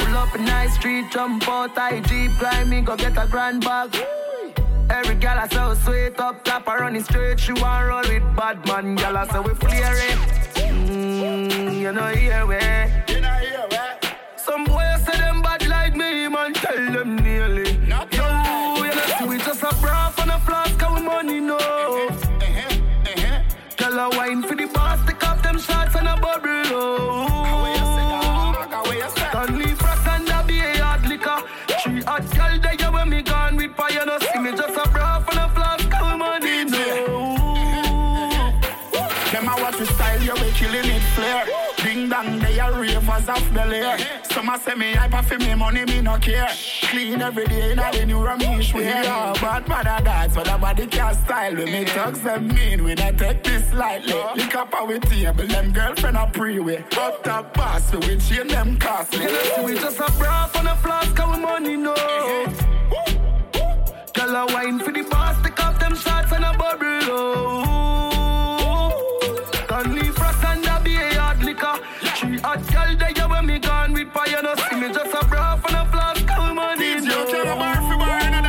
[0.00, 3.64] Pull up a nice street, jump out, I Jeep, climb me, go get a grand
[3.64, 3.96] bag.
[4.90, 8.66] Every gal I so sweet up top, I running straight, she want roll with bad
[8.66, 10.57] man, gal I so we flare it.
[11.18, 12.54] Mm, you know here we.
[13.12, 13.76] You know here we.
[14.36, 17.76] Some boys say them bad like me, man, tell them nearly.
[17.78, 18.22] Not Yo,
[18.76, 21.56] you know see we just a bra and a flask, our money no.
[21.56, 22.78] Uh-huh, uh-huh,
[23.10, 23.42] uh-huh.
[23.76, 26.48] Girl a wine for the boss, take off them shots and a bubble.
[26.70, 27.27] Oh.
[44.64, 46.48] Say me hyper for me money, me no care.
[46.82, 48.84] Clean every day in the new Ramesh way.
[48.84, 51.54] Yeah, bad bad that's but the body can't style.
[51.54, 54.14] We me thugs them mean, we not take this lightly.
[54.34, 56.84] Lick up our table, them girlfriend a pre-way.
[56.96, 59.26] Up top boss, we we chain them costly.
[59.64, 61.94] We just a bra and a flask, our money no.
[64.14, 66.86] Girl a wine for the boss, take off them shots and a bubble.
[67.10, 68.17] Oh.
[74.78, 77.26] Fire, me just a bra and a flask, our money You no.
[77.26, 78.46] tell a bar for bar and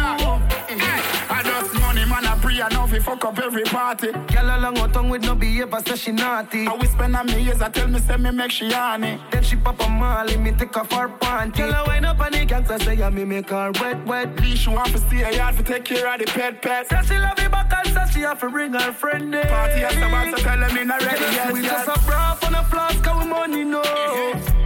[1.32, 4.12] I just money man pre and now fi fuck up every party.
[4.12, 6.68] Girl along her tongue with no behavior, say she naughty.
[6.68, 9.22] I whisper on me ears, I tell me say me make she honey.
[9.32, 11.58] Then she pop a molly, me take off her panty.
[11.58, 14.40] Girl a wind up on the gangster, say yeah, me make her wet, wet.
[14.42, 16.90] Leash you want to stay a yard to take care of the pet pet.
[16.90, 19.48] Say she love me back and say she have to bring her friend in.
[19.48, 21.22] Party the bar, so tell them in a ready.
[21.22, 21.86] Yes, Yes, we yes.
[21.86, 23.82] just a bra and a flask, our money no.
[23.82, 24.59] Mm-hmm.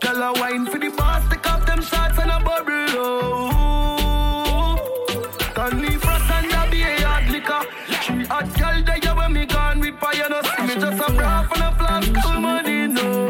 [0.00, 2.72] Girl a wine for the boss, take off them shots and a bubble.
[3.00, 3.28] Oh.
[5.74, 7.62] Leave us and a be a hard liquor.
[8.02, 11.46] Three hot girl there when me gone with fire, no see me just a bra
[11.52, 13.28] and a flask, our money no.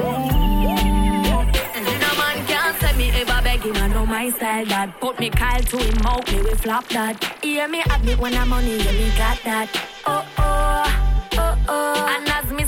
[2.03, 5.31] No man can't say me ever beg him, I know my style that Put me
[5.31, 8.77] Kyle to him mouth, me we flop that Hear me me when I'm on money,
[8.77, 9.69] yeah me got that
[10.07, 12.65] Oh oh, oh oh And as me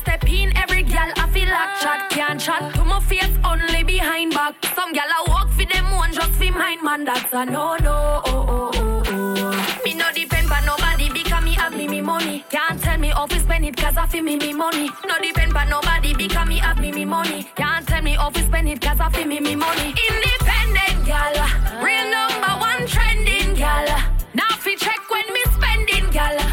[1.51, 2.75] chat can't chat.
[2.75, 4.55] to my face only behind back.
[4.75, 7.05] Some gal a walk for them one just for mine, man.
[7.05, 8.23] That's a no no.
[8.25, 9.81] Oh, oh, oh, oh.
[9.85, 12.45] Me no depend on nobody because me have me me money.
[12.51, 14.91] Can't tell me to spend it cause I feel me me money.
[15.07, 17.49] No depend on nobody because me have me me money.
[17.57, 19.95] Can't tell me to spend it cause I feel me me money.
[20.09, 21.35] Independent gal,
[21.83, 23.87] real number one trending gal.
[24.35, 26.50] Now fi check when me spending gal.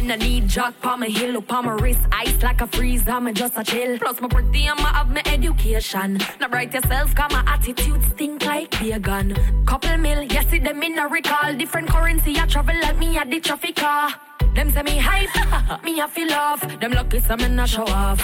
[0.00, 3.08] When I need jack on my heel, up on my wrist, ice like a freeze.
[3.08, 3.98] I'm just a chill.
[3.98, 6.18] Plus my pretty, I'ma have my education.
[6.40, 9.34] Now bright yourself, cause my attitude stink like vegan.
[9.66, 11.52] Couple mil, yes, see them in a recall.
[11.54, 14.14] Different currency, I travel like me at the traffic car.
[14.54, 16.60] Them say me hype, me I feel off.
[16.80, 18.20] Them lucky some in a show off.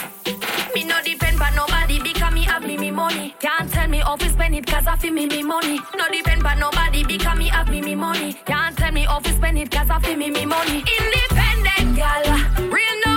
[0.74, 2.23] Me no depend on nobody because
[2.54, 3.34] have me me money.
[3.40, 5.80] Can't tell me how to spend it cause I feel me me money.
[5.98, 8.34] No depend on nobody because me have me me money.
[8.46, 10.84] Can't tell me how to spend it cause I feel me me money.
[10.98, 12.22] Independent gal,
[12.70, 13.13] real number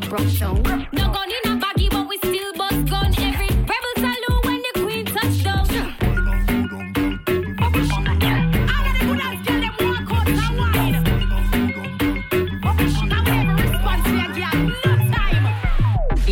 [0.00, 0.86] no broke down.
[0.92, 1.27] No gun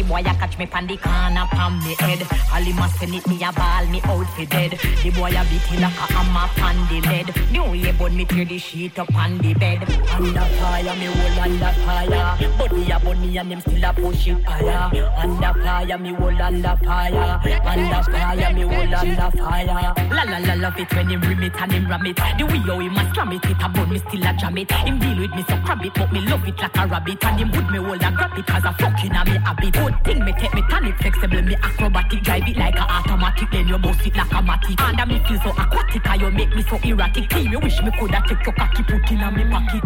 [0.07, 2.23] boy a catch me pan the corner pan me head.
[2.53, 4.73] All him a send me a ball me out for dead.
[5.03, 7.29] The boy a beat me like a hammer pan the lead.
[7.53, 9.83] The way bun me tear the sheet up on the bed.
[10.15, 12.49] Under fire me hold under fire.
[12.59, 15.11] Body a bun me and them still a push it higher.
[15.17, 17.41] Under fire me hold under fire.
[17.65, 19.95] Under fire me hold under fire.
[20.11, 22.17] La la la love it when him rim it and him ram it.
[22.17, 24.71] The way how him a slam it, it a bun me still a jam it.
[24.71, 27.25] Him deal with me so crab it, but me love it like a rabbit.
[27.25, 29.75] And him would me hold and grab it cause a fucking a me habit.
[29.77, 33.68] Good thing me take me tonic flexible, me acrobatic, drive it like a automatic, then
[33.68, 34.80] you bounce it like a matic.
[34.80, 37.32] And me feel so aquatic, and you make me so erratic.
[37.32, 39.84] Feel me wish me coulda take your cocky put in a me pocket.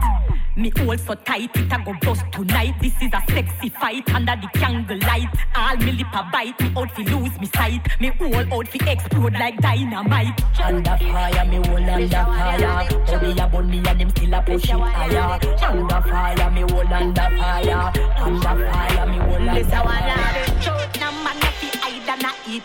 [0.57, 2.75] Me hold so tight, it a go bust tonight.
[2.83, 5.29] This is a sexy fight under the candle light.
[5.55, 7.87] All me lip a bite, me out fi lose me sight.
[8.01, 10.41] Me whole out fi explode like dynamite.
[10.61, 12.89] Under fire, me hold under fire.
[13.07, 15.39] Body a burn me and them still a push it higher.
[15.63, 17.93] Under fire, me hold under fire.
[18.19, 20.00] Under fire, me hold under fire.
[21.01, 22.63] No man no fi hide and a eat,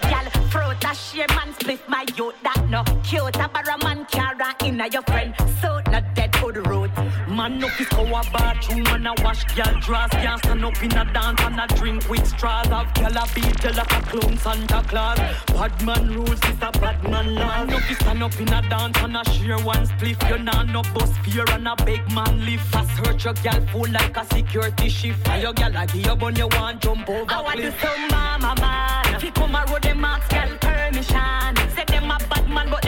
[0.85, 2.35] a share man split my youth
[2.69, 3.35] no cute.
[3.35, 6.91] A barra man carry inna your friend, so not dead for the road.
[7.35, 11.03] Man up his our bathroom and a wash girl draws Can't stand up in a
[11.11, 12.67] dance and a drink with straws.
[12.67, 16.71] Have girl a beat you like a clown Santa Claus Bad man rules is a
[16.79, 19.85] bad man law Man up his stand up in a dance and a share one
[19.85, 22.91] spliff You nah no bus fear and a big man live Fast.
[22.91, 25.27] Hurt your girl full like a security shift.
[25.27, 28.07] And your girl a give you bun you want jump over I want to some
[28.11, 29.19] mama man.
[29.19, 31.75] Fi come a road them ask girl permission.
[31.75, 32.84] Say them a bad man, but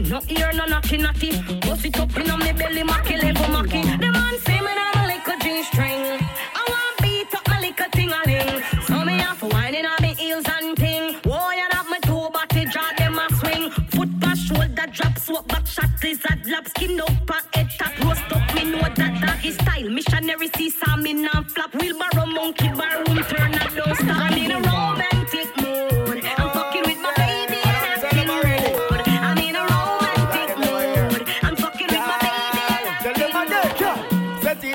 [0.00, 1.30] no ear no naughty naughty.
[1.60, 3.82] Bust it up in on me belly, macky level macky.
[3.82, 6.20] The man say me now like a G string.
[6.54, 8.62] I want beat up my little ting a ling.
[8.86, 11.14] So me have whining on me heels and ting.
[11.24, 13.70] Whoa, you have my two body draw them a swing.
[13.92, 18.32] Foot pass shoulder drop, swap back shot lizard lap skin up and head tap roast
[18.32, 18.88] up me know
[20.38, 21.74] Cherry seesaw, me non flap.
[21.74, 24.30] Wheelbarrow, monkey bar, room turn and don't stop.
[24.30, 24.77] I'm in a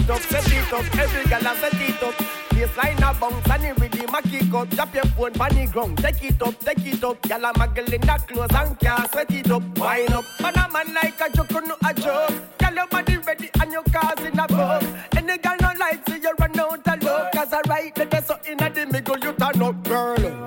[0.03, 2.13] it up, set it up, every gal a set it up.
[2.49, 4.69] Baseline a bounce and the rhythm a kick up.
[4.69, 7.21] Drop your phone on the ground, take it up, take it up.
[7.21, 9.77] Gal a muggle in the clothes and can't sweat it up.
[9.77, 12.57] Wine up, man a man like a joke, no a joke.
[12.57, 14.83] Gal your body ready and your cars in a bug.
[15.15, 17.31] Any gal no like see you run out of luck.
[17.31, 20.42] Cause I right there, so in a the middle you turn up, girl.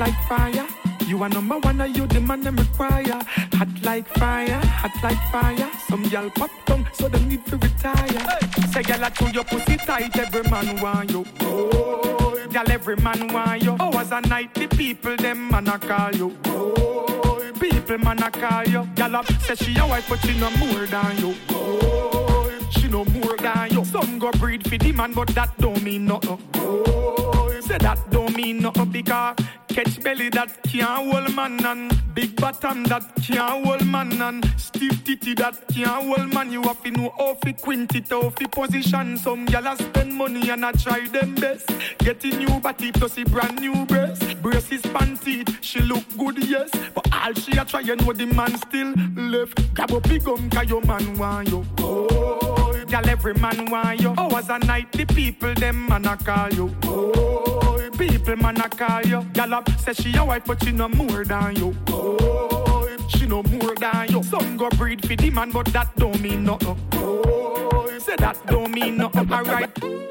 [0.00, 0.66] Like fire.
[1.06, 3.20] You are number one, and you the man them require.
[3.58, 5.70] Hot like fire, hot like fire.
[5.88, 8.40] Some girl pop down, so they need to retire.
[8.72, 11.24] Say, girl, I chew your pussy tight, every man want you.
[11.40, 13.76] Oh, girl, every man want you.
[13.78, 16.34] Hours a night, the people them man a call you.
[16.46, 18.84] Oh, people man a call you.
[18.96, 21.34] Girl, up say she a wife, but she no more than you.
[21.50, 22.49] Oh,
[22.90, 23.84] no more than you.
[23.84, 26.38] Some go breed for the man, but that don't mean nothing.
[26.56, 29.36] Oh, say that don't mean nothing because
[29.68, 35.04] catch belly that can't hold man and big bottom that can't hold man and stiff
[35.04, 36.50] titty that can't hold man.
[36.50, 39.16] You have to know how fi quint it, how fi position.
[39.16, 41.70] Some gyal a spend money and I try them best.
[41.98, 44.22] Get a new body plus a brand new breast.
[44.42, 48.92] Braces panty, she look good yes, but all she a try know the man still
[49.16, 49.74] left.
[49.74, 51.64] Grab up big gum 'cause your man want you.
[51.78, 52.59] Oh,
[52.90, 54.12] gyal every man want you.
[54.18, 56.74] Oh, Hours a night the people them man a call you.
[56.84, 59.20] Oh, people man a call you.
[59.32, 61.74] Gyal up say she a wife but she no more than you.
[61.88, 64.22] Oh, she no more than you.
[64.24, 66.76] Some go breed for the man but that don't mean nothing.
[66.94, 69.32] Oh, say that don't mean nothing.
[69.32, 69.70] Alright.
[69.82, 70.10] Worldwide,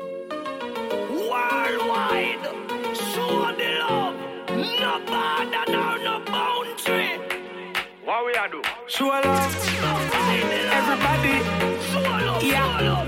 [2.95, 4.15] show the love.
[4.79, 7.09] No border, no, no boundary.
[8.05, 8.61] What we a do?
[8.87, 9.55] Show love.
[10.71, 11.78] Everybody.
[12.41, 13.05] Yeah.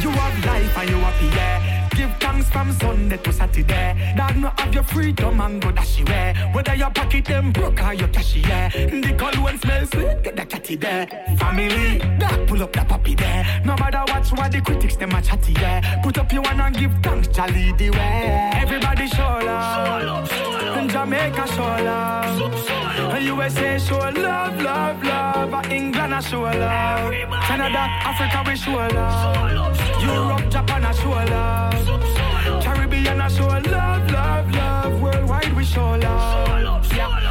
[0.00, 1.59] You have life and you happy, yeah.
[2.30, 4.14] Thanks from Sunday to Saturday.
[4.16, 6.32] Dog no have your freedom and go dash away.
[6.52, 8.68] Whether your pocket them broke or your cash, yeah.
[8.68, 11.08] The cologne smell sweet, get the catty there.
[11.38, 13.44] Family, dog pull up the puppy there.
[13.64, 16.00] No matter watch what the critics them a chatty, yeah.
[16.02, 18.52] Put up your one and give thanks, Charlie the way.
[18.54, 20.30] Everybody show love.
[20.88, 23.22] Jamaica show love.
[23.22, 24.89] USA show love, love,
[25.80, 27.12] England a show love.
[27.48, 30.02] Canada, Africa we show love.
[30.02, 32.62] Europe, Japan a show love.
[32.62, 35.00] Caribbean a show love, love, love.
[35.00, 36.86] Worldwide we show love.
[36.94, 37.29] Yeah.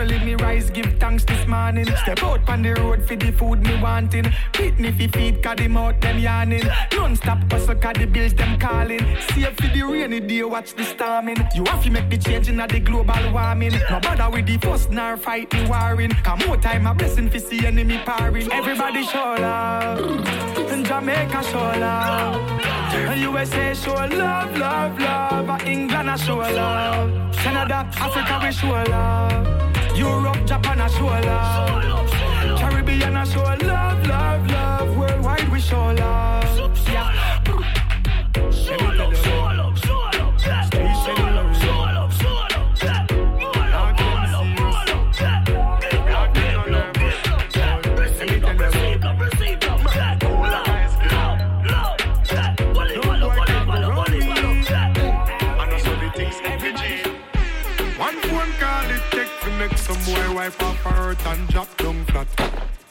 [0.00, 1.84] Early me rise, give thanks this morning.
[1.84, 4.32] Step out on the road for the food me wanting.
[4.56, 6.62] Beat me fi feed, cause the mouth them yarning.
[6.96, 9.04] Non-stop hustle, cause the bills them calling.
[9.34, 11.36] Save for the rainy day, watch the storming.
[11.54, 13.72] You have to make the change in the global warming.
[13.90, 16.12] No bother with the fuss, nor fight the warring.
[16.24, 18.48] Come more time, a blessing fi see enemy parring.
[18.50, 20.26] Everybody show love.
[20.72, 22.60] And Jamaica show love.
[22.94, 25.50] And USA show love, love, love.
[25.50, 27.36] And England a show love.
[27.36, 29.69] Canada, Africa we show love.
[30.00, 32.10] Europe, Japan a show love.
[32.58, 34.96] Caribbean a show love, love, love.
[34.96, 36.89] Worldwide we show love.
[60.40, 62.28] Wife off her hurt and drop down flat.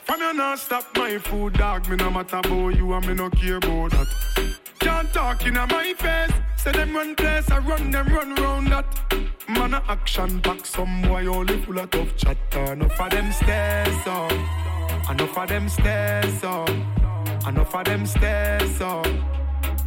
[0.05, 1.89] From you not stop my food, dog.
[1.89, 4.09] Me no matter about you and me no care about that.
[4.79, 6.35] Can't talk in my face.
[6.57, 8.85] Say them run place, I run them run round that.
[9.47, 12.73] Man a action back, some boy only full of tough chatter.
[12.73, 14.31] Enough of them stairs up,
[15.09, 16.69] enough of them stairs up,
[17.47, 19.07] enough of them stairs up.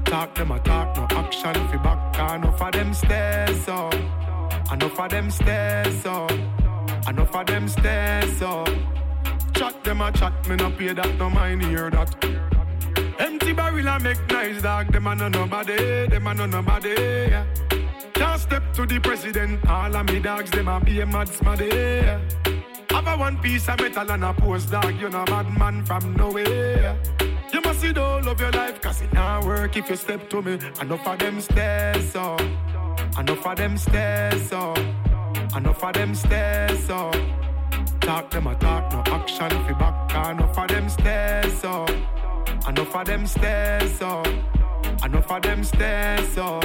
[0.05, 2.35] Talk them a talk, no action fi back.
[2.35, 3.95] Enough of them stairs up,
[4.73, 6.33] enough of them stairs up,
[7.09, 8.69] enough of them stairs up.
[9.55, 12.15] Chat them a chat, me no pay that, no mind hear that.
[13.19, 16.91] Empty barrel a make nice dog, them a no nobody, them a no nobody.
[16.91, 17.45] Yeah.
[18.15, 21.69] Can't step to the president, all of me dogs, them a be a mad smaddy.
[21.73, 22.21] Yeah.
[22.91, 26.15] Have a one piece of metal and a post dog, you know bad man from
[26.15, 26.97] nowhere.
[27.53, 30.29] You must see the whole of your life, cause it not work if you step
[30.31, 30.59] to me.
[30.81, 32.41] Enough of them stairs up,
[33.19, 34.79] enough of them stairs up,
[35.57, 37.17] Enough of them stairs up.
[38.01, 40.31] Talk them a talk, no action fi back.
[40.31, 41.91] Enough of them stairs up.
[42.69, 44.27] Enough of them stairs up.
[45.05, 46.65] Enough of them stairs up.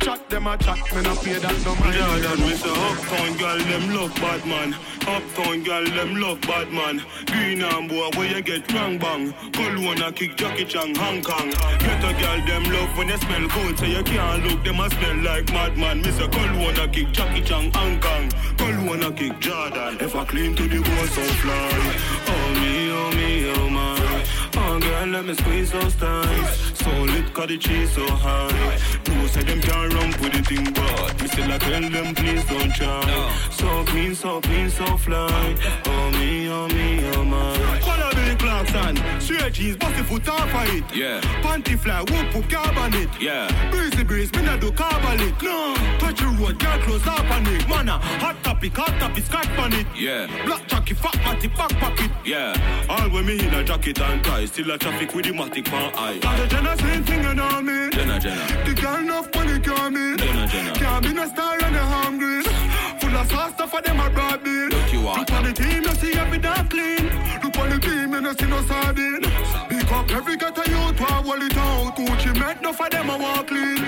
[0.00, 1.94] Chat them a chat, me no pay that no mind.
[1.94, 4.74] Yeah, that me say uptown girl them love bad man.
[5.06, 7.02] Uptown girl them love bad man.
[7.26, 9.32] Green and boy where you get bang bang.
[9.52, 11.50] Cologne a kick Jackie Chan Hong Kong.
[11.78, 14.90] Get a girl them love when they smell good, so you can't look them a
[14.90, 16.02] smell like madman.
[16.02, 18.30] Me say Cologne a kick Jackie Chan Hong Kong.
[18.58, 19.98] Cologne a kick Jordan.
[20.00, 21.70] If I clean to the bone so fly.
[22.26, 23.92] Oh me, oh me, oh my.
[24.54, 26.71] Oh girl, let me squeeze those thighs.
[26.82, 28.78] So lit, cause the cheese so high.
[29.08, 32.44] No say them can't run with the thing, but me still I tell them please
[32.46, 33.48] don't try.
[33.50, 35.56] So clean, so clean, so fly.
[35.86, 37.31] Oh me, oh me, oh my.
[38.72, 40.84] Clarkson, straight jeans, bust the foot off of it.
[40.96, 41.20] Yeah.
[41.42, 43.08] Panty fly, whoop, put carb on it.
[43.20, 43.70] Yeah.
[43.70, 45.42] Breezy breeze, me not do carbolic.
[45.42, 47.68] No, touch the road, girl close up on it.
[47.68, 49.86] Mana, hot topic, hot topic, scotch on it.
[49.94, 50.26] Yeah.
[50.46, 52.10] Black jockey, fat matty, back pocket.
[52.24, 52.86] Yeah.
[52.88, 55.92] All when me in a jacket and tie, still a traffic with the matic pan
[55.94, 56.18] eye.
[56.20, 57.90] Cause the Jenna same thing you know me.
[57.90, 58.64] Jenna, Jenna.
[58.64, 60.16] The girl enough money can me.
[60.16, 60.72] Jenna, Jenna.
[60.74, 62.51] Can't be no star and a hungry.
[63.02, 64.46] Full of sauce stuff for them a broad.
[64.46, 65.00] Look you.
[65.00, 67.04] Look on the team, you see every damn clean.
[67.42, 69.22] Look on the team, you no see no sardine.
[69.68, 71.96] Pick up every ghetto youth, to hold it out.
[71.96, 73.82] Gucci make no for them a walk clean.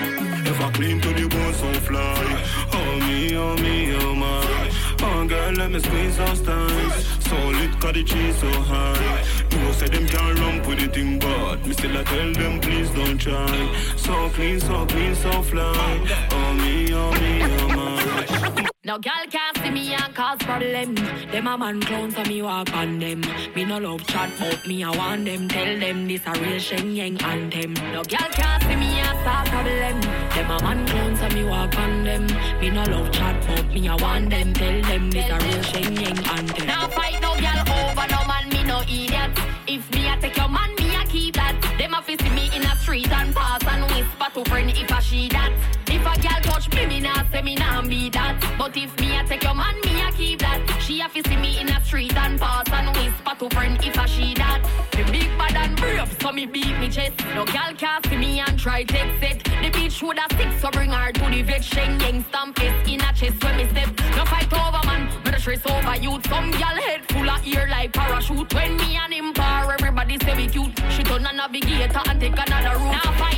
[0.51, 2.45] If I clean to the bone, so fly.
[2.73, 4.71] Oh me, oh me, oh my.
[5.01, 7.05] Oh girl, let me squeeze those thighs.
[7.29, 9.23] So lit, cause the cheese so high.
[9.49, 12.89] You say them can't run with the thing, but me still I tell them please
[12.89, 13.75] don't try.
[13.95, 16.27] So clean, so clean, so fly.
[16.31, 18.69] Oh me, oh me, oh my.
[18.85, 20.93] No girl can't see me and cause problem.
[21.31, 23.21] Them a man clown so me walk on them.
[23.55, 25.47] Me no love chat but me I want them.
[25.47, 27.73] Tell them this a real Shen Yeng anthem.
[27.93, 30.01] No girl can't see me and start problem.
[30.01, 32.27] Them a man clown so me walk on them.
[32.61, 34.53] Me no love chat but me I want them.
[34.53, 36.67] Tell them this a real Shen Yeng anthem.
[36.67, 39.31] Now fight no girl over no man, me no idiot.
[39.65, 41.59] If me a take your man, me a keep that.
[41.79, 43.64] Them a fi see me in a street and pass
[43.95, 45.51] and whisper to friend if a she that.
[45.87, 48.43] If a girl touch me, me nah say me nah be that.
[48.57, 50.61] But if me a take your man, me a keep that.
[50.81, 53.97] She a fi see me in a street and pass and whisper to friend if
[53.97, 54.61] a she that.
[54.97, 57.13] Me big bad and brave, so me beat me chest.
[57.35, 59.43] No girl can see me and try take set.
[59.43, 61.63] The bitch woulda stick, so bring her to the vet.
[61.63, 63.89] Shen Yeng stamp it in a chest when me step.
[64.15, 66.27] No fight over man, me the stress over youth.
[66.27, 68.53] Some girl head full of ear like parachute.
[68.53, 70.73] When me and him par, everybody say we cute.
[70.91, 72.91] She turn a navigator and take another route.
[72.91, 73.34] Now fight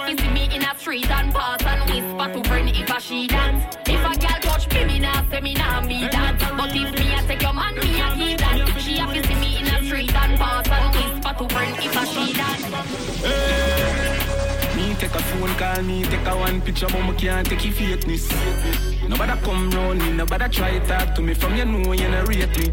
[0.00, 3.26] a see me in a street and pass and whisper to friend if a she
[3.26, 3.76] dance.
[3.86, 6.38] If a girl touch me, me nah say me nah be that.
[6.56, 8.80] But if me a take your man, me a keep that.
[8.80, 11.96] She a fi see me in a street and pass and whisper to friend if
[11.96, 12.62] a she dance.
[13.22, 14.01] Me
[15.12, 19.08] take a phone call, me take a one picture, but me can't take your fakeness.
[19.08, 21.34] Nobody come round me, nobody try talk to me.
[21.34, 22.66] From you know you're not rate me.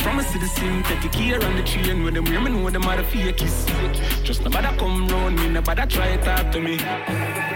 [0.00, 2.96] From a citizen, take the key on the train when them women know them are
[2.96, 4.24] the fakies.
[4.24, 6.78] Just nobody come round me, nobody try talk to me.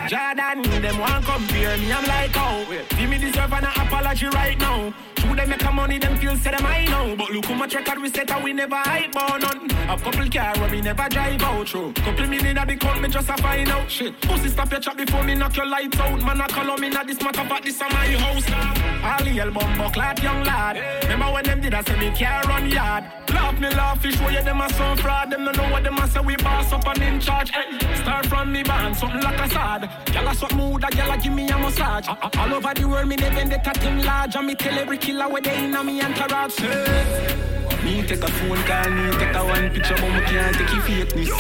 [0.09, 4.93] Jordan, them want compare me, I'm like, oh, give me deserve an apology right now.
[5.39, 7.15] They make a money, them feel say them I know.
[7.17, 9.71] But look how much record we set and we never hype on none.
[9.89, 11.93] A couple car where we never drive out through.
[11.93, 14.21] Couple million at the count, me just a find out shit.
[14.23, 16.21] Pussy stop your chat before me knock your lights out.
[16.21, 18.98] Man, I call on me not this matter, but this is my house.
[19.03, 20.77] All the album bucklat, young lad.
[21.05, 23.05] Remember when them did I say me care run yard.
[23.31, 25.31] Laugh me love fish where you them a some fraud.
[25.31, 27.51] Them no know what them a say we boss up and in charge.
[27.51, 29.83] Hey, start from me band, something like a sad.
[30.07, 32.09] Gyal a swap mood, a gyal a give me a massage.
[32.09, 34.35] All over the world, me they vendetta team large.
[34.37, 36.57] And me tell every killer where they in a me entourage.
[36.57, 37.68] Hey.
[37.85, 40.83] Me take a phone call, me take a one picture, but me can't take your
[40.83, 41.31] fakeness.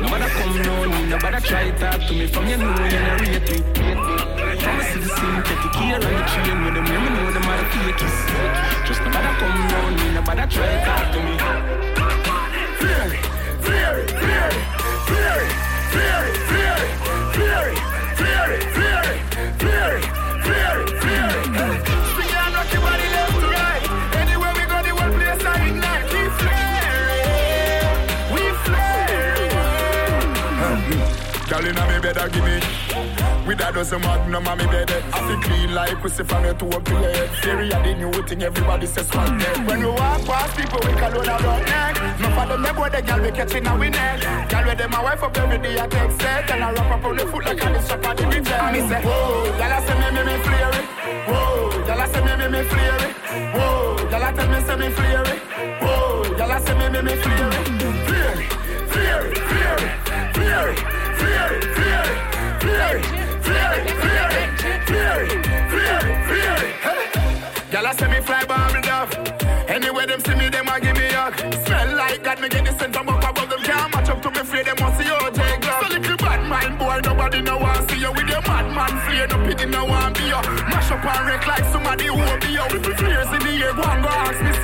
[0.00, 2.26] Nobody come round me, nobody try talk to me.
[2.26, 3.58] From you know you not rate me.
[4.62, 7.56] From a citizen, take the key on the train with them women know them are
[7.58, 8.16] the fakies.
[8.86, 11.34] Just nobody come round me, nobody try talk to me.
[12.82, 13.18] Fury,
[13.62, 14.60] fury, fury,
[15.08, 15.48] fury,
[15.92, 16.90] fury, fury,
[17.34, 17.74] fury,
[18.18, 19.18] fury, fury,
[19.58, 20.21] fury,
[31.62, 31.74] flare.
[31.74, 32.82] Girl inna me bed, a give me.
[33.46, 36.84] With a dozen magnum on me bed I feel clean like from your toe up
[36.84, 37.30] to your head.
[37.42, 40.92] Fury are the new thing, everybody says swag neck When we walk past people, we
[40.94, 42.20] call on our neck.
[42.20, 45.02] No for them, they boy, the girl we catching our neck Girl with them, my
[45.02, 47.62] wife up every day, I text set And I wrap up on the foot like
[47.62, 50.36] I strap on the ribs And me say, whoa, girl, I say me, me, me
[50.44, 50.72] flare
[51.26, 53.12] Whoa, girl, I say me, me, me flare
[53.58, 55.24] Whoa, girl, I tell me, say me flare
[55.82, 57.50] Whoa, girl, I say me, me, me flare
[58.06, 58.38] Flare,
[58.86, 62.04] flare, flare, flare it, it, it, fear fear
[62.60, 63.02] fear
[63.42, 63.92] fear
[67.92, 69.12] I say me fly Barbie duff.
[69.68, 71.36] Anywhere them see me, them a give me hug.
[71.66, 73.60] Smell like God, me get the scent from up above them.
[73.60, 75.82] Can't match up to me, afraid them want see OJ Glock.
[75.82, 79.28] So little bad mind boy, nobody know want see you with your madman flare.
[79.28, 80.40] No pity no want be you.
[80.72, 82.64] Mash up and wreck like somebody who be you.
[82.72, 84.61] With the flares in the air, go and go ask me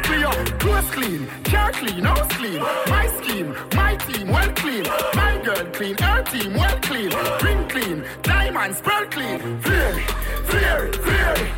[0.79, 2.61] Clothes clean, car clean, house clean.
[2.61, 4.85] My scheme, my team, well clean.
[5.15, 7.11] My girl clean, her team, well clean.
[7.43, 9.41] Ring clean, diamonds, pearl clean.
[9.61, 10.11] Fear it,
[10.47, 11.49] fear it, fear it,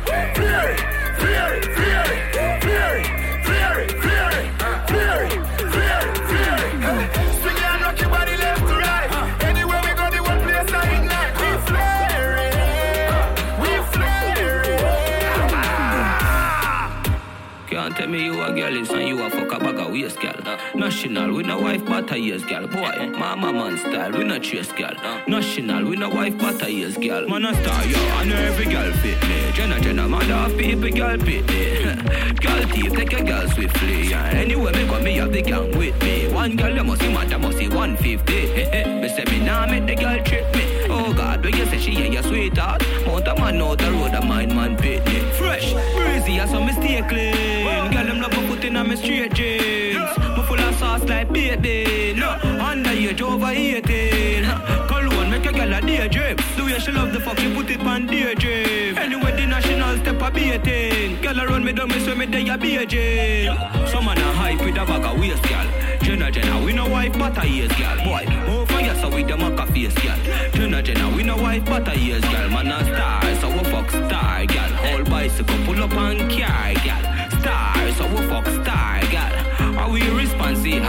[17.81, 20.19] Can't tell me you a girl is and you a fuck a bag of waist,
[20.19, 20.39] girl.
[20.75, 22.67] National, we no wife but a years, girl.
[22.67, 24.93] Boy, mama man style, we no chase, girl.
[25.27, 27.27] National, we no wife but a years, girl.
[27.27, 29.51] Man a star, yo, I know every girl fit me.
[29.53, 31.83] Jenna, Jenna, mother of people, girl fit me.
[32.35, 34.09] girl thief, take a girl swiftly.
[34.09, 34.25] Yeah.
[34.25, 36.31] Anyway, me come me have the gang with me.
[36.31, 38.31] One girl, you must see mad, must see 150.
[39.01, 40.85] me say me nah make the girl trip me.
[40.87, 44.13] Oh God, when you say she ain't your sweetheart, mount a man out the road,
[44.13, 45.19] a mind man pit me.
[45.31, 45.73] Fresh,
[46.21, 47.91] breezy, as some mistake clean.
[47.91, 50.17] Girl, them love me put in me straight jeans.
[50.37, 52.13] Me full of sauce like baby.
[52.17, 54.43] No, underage over 18.
[54.87, 55.10] Cologne
[55.41, 56.35] make a girl a daydream.
[56.55, 58.97] The way she love the fuck, she put it on daydream.
[58.97, 61.21] Anyway, the national step a baiting.
[61.21, 63.89] Girl around me, don't me so me day a beijing.
[63.89, 65.67] Some man a hype with a bag of waist, girl.
[66.01, 67.97] Jenna, Jenna, we no wife, but a years, girl.
[68.03, 70.51] Boy, move for yes, so with the maca face, girl.
[70.53, 72.49] Jenna, Jenna, we no wife, but a years, girl.
[72.49, 74.71] Man a star, so we fuck star, girl.
[74.85, 77.39] All bicycle pull up and car, girl.
[77.41, 79.79] Star, so we fuck star, girl.
[79.79, 80.83] Are we responsive,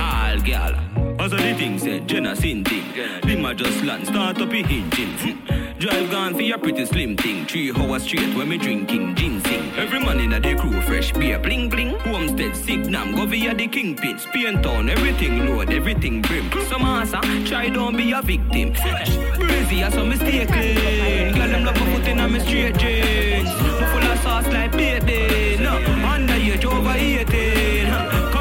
[0.44, 0.91] girl?
[1.18, 2.84] As the thing said, Jenna sin thing.
[3.22, 5.12] Bima just land, start up a engine.
[5.18, 5.78] Hmm.
[5.78, 7.44] Drive gone for your pretty slim thing.
[7.46, 9.72] Three hours straight when me drinking ginseng.
[9.76, 11.98] Every man in the crew fresh beer, bling bling.
[12.00, 14.18] Homestead, Signam, go via the kingpin.
[14.18, 16.50] Spain town, everything load, everything brim.
[16.68, 18.72] Some answer, ah, try don't be a victim.
[18.72, 21.34] Breezy, as ah, some mistake clean.
[21.34, 23.50] Girl, them love me put in me straight jeans.
[23.50, 25.62] Full of sauce like baby.
[25.62, 28.31] No, underage over 18.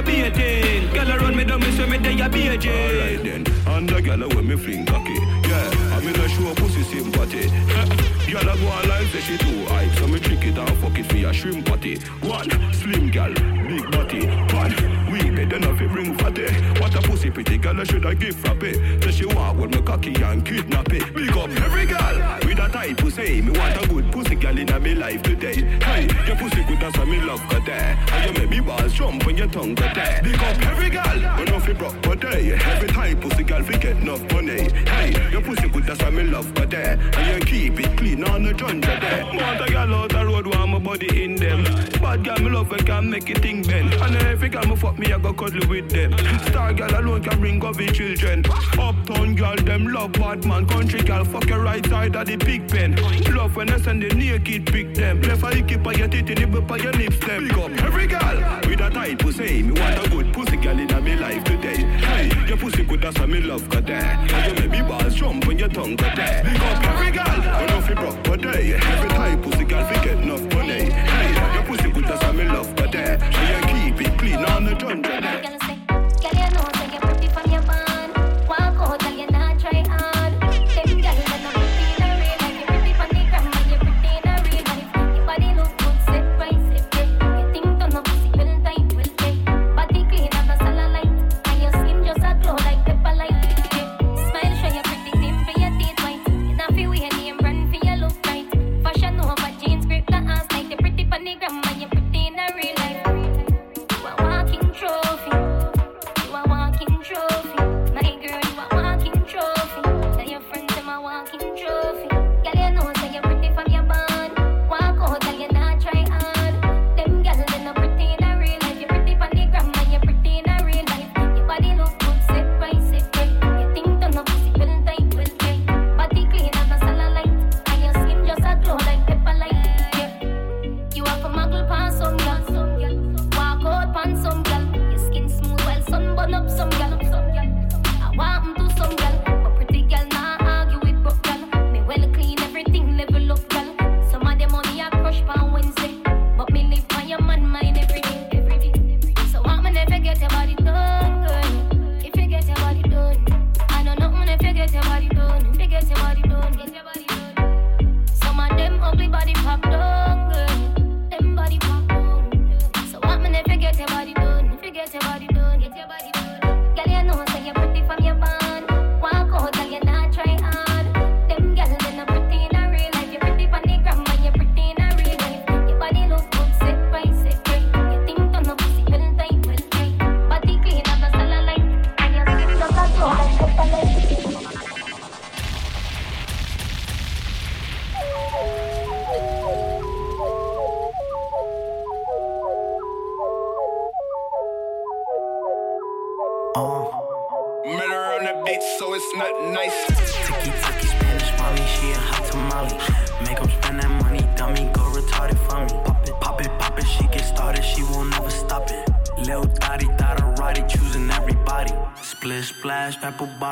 [0.00, 0.88] A baiting.
[0.96, 2.90] Around me, don't me so me day a beijing.
[2.90, 5.14] Alright then, and the girl when me fling cocky.
[5.48, 7.48] Yeah, I'm in a show pussy sympathy.
[8.30, 11.06] Girl a go online say she too hype, so me trick it and fuck it
[11.06, 11.98] for your shrimp patty.
[12.22, 14.26] One slim girl, big body.
[14.54, 14.99] One
[15.30, 16.46] we better not fi bring fatty.
[16.80, 19.02] What a pussy pretty girl, I should I give frappe.
[19.02, 21.14] So she walk with me cocky and kidnap it.
[21.14, 23.42] Big up every girl with a tight pussy.
[23.42, 25.62] Me want a good pussy girl in a me life today.
[25.82, 27.98] Hey, your pussy good as me love got there.
[28.12, 30.20] And you make me balls jump when your tongue got there.
[30.22, 32.52] Big up every girl, when off fi broke but day.
[32.52, 34.70] Every time pussy girl fi get enough money.
[34.88, 36.98] Hey, your pussy good as me love got there.
[37.16, 39.24] And you keep it clean on the jungle there.
[39.24, 41.64] Want a girl out the road want my body in them.
[42.00, 43.94] Bad girl me love when can make it thing bend.
[43.94, 46.12] And every girl me fuck me I go cuddle with them.
[46.46, 48.44] Star girl alone can bring up the children.
[48.78, 50.66] Uptown girl them love bad man.
[50.66, 52.96] Country girl fuck your right side of the big pen.
[53.34, 55.20] Love when I send the naked pick them.
[55.22, 57.48] Left eye keep on your titty nibble on your lips them.
[57.48, 59.62] Big up every girl with a tight pussy.
[59.62, 61.76] Me want a good pussy girl in me life today.
[61.76, 64.02] Hey, your pussy good as me love got there.
[64.02, 66.42] And you make me balls jump when your tongue got there.
[66.44, 68.74] Big up every girl when off you broke but day.
[68.74, 70.49] Every time pussy girl fi get enough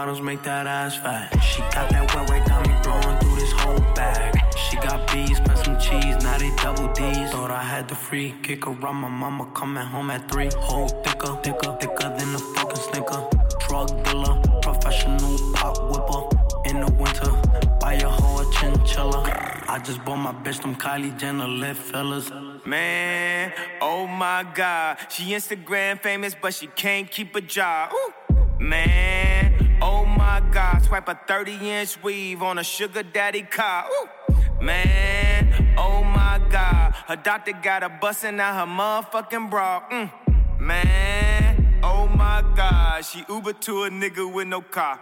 [0.08, 1.28] bottles, make that ass fat.
[1.42, 4.38] She got that wet, wet, got me throwing through this whole bag.
[4.56, 7.30] She got bees, spent some cheese, now they double D's.
[7.30, 10.50] Thought I had the free kick around my mama coming home at three.
[10.56, 13.20] Whole thicker, thicker, thicker than a fucking snicker.
[13.66, 16.22] Drug dealer, professional pop whipper.
[16.64, 17.30] In the winter,
[17.80, 19.22] buy a whole chinchilla.
[19.68, 22.30] I just bought my bitch them Kylie Jenner lip fillers.
[22.64, 24.98] Man, oh my god.
[25.10, 27.92] She Instagram famous, but she can't keep a job.
[27.92, 28.17] Ooh.
[28.60, 30.82] Man, oh my god.
[30.82, 33.86] Swipe a 30 inch weave on a sugar daddy car.
[34.60, 36.94] Man, oh my god.
[37.06, 39.88] Her doctor got her busting out her motherfucking bra.
[39.90, 40.10] Mm.
[40.60, 43.04] Man, oh my god.
[43.04, 44.98] She Uber to a nigga with no car.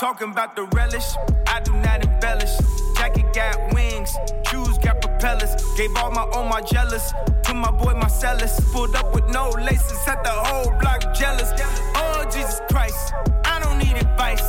[0.00, 1.04] Talking about the relish,
[1.46, 2.73] I do not embellish.
[3.04, 4.16] Jacket got wings,
[4.48, 5.54] shoes got propellers.
[5.76, 7.12] Gave all my own my jealous
[7.44, 8.58] to my boy Marcellus.
[8.72, 11.52] Pulled up with no laces, had the whole block jealous.
[11.96, 13.12] Oh Jesus Christ,
[13.44, 14.40] I don't need advice.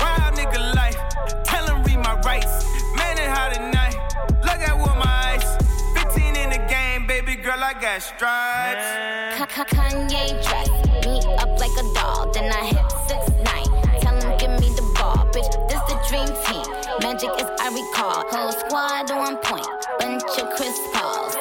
[0.00, 0.96] Wild nigga life,
[1.44, 2.64] tell him read my rights.
[2.96, 3.96] Man, it hot tonight.
[4.42, 5.44] Look at what my eyes.
[6.02, 8.88] 15 in the game, baby girl, I got stripes.
[9.68, 10.70] Kanye dress
[11.04, 14.00] me up like a doll, then I hit six nine.
[14.00, 15.52] Tell him give me the ball, bitch.
[15.68, 16.47] This the dream.
[17.18, 18.22] Magic is I recall.
[18.30, 19.66] Whole squad on point,
[19.98, 21.34] bunch of Chris Pauls.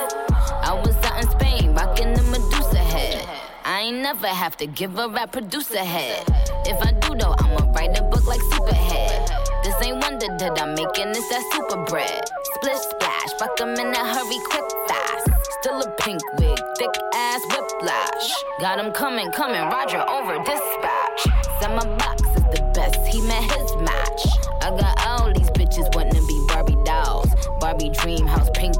[0.49, 3.29] I was out in Spain, rocking the Medusa head.
[3.63, 6.23] I ain't never have to give a rap producer head.
[6.65, 9.29] If I do though, I'ma write a book like Superhead.
[9.63, 12.23] This ain't wonder that I'm making this that super bread.
[12.55, 15.29] Splish splash, fuck 'em in a hurry, quick fast.
[15.61, 18.33] Still a pink wig, thick ass whiplash.
[18.61, 21.21] Got him coming, coming, Roger over dispatch.
[21.61, 24.25] Said my box is the best, he met his match.
[24.61, 25.06] I got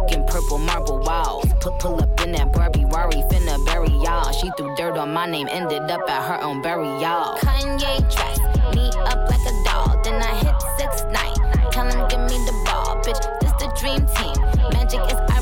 [0.09, 1.45] house, purple marble walls.
[1.59, 4.31] Put pull up in that Barbie Rari, finna bury y'all.
[4.31, 7.37] She threw dirt on my name, ended up at her own burial.
[7.41, 8.39] Kanye dress
[8.75, 11.71] me up like a doll, then I hit six nine.
[11.71, 13.21] Tell him give me the ball, bitch.
[13.41, 14.35] This the dream team.
[14.73, 15.36] Magic is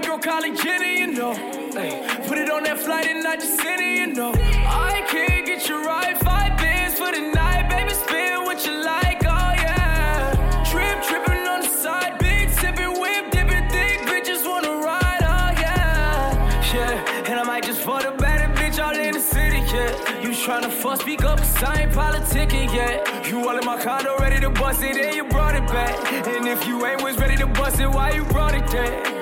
[0.00, 1.32] white girl Kylie Jenner, you know.
[1.76, 4.32] Ay, put it on that flight and I just send it, you know.
[4.34, 9.22] I can't get you right, five bands for the night, baby, spin what you like,
[9.24, 10.64] oh yeah.
[10.70, 16.72] Trip, tripping on the side, big sipping, whip, dipping, thick bitches wanna ride, oh yeah.
[16.74, 20.22] Yeah, and I might just fuck the better bitch all in the city, yeah.
[20.22, 23.28] You tryna fuss, speak up, cause I ain't politicking yet.
[23.28, 25.94] You all in my condo, ready to bust it, and you brought it back.
[26.26, 29.20] And if you ain't was ready to bust it, why you brought it there?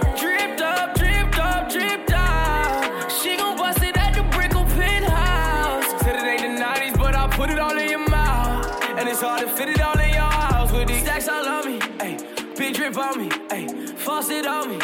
[14.19, 14.79] On me.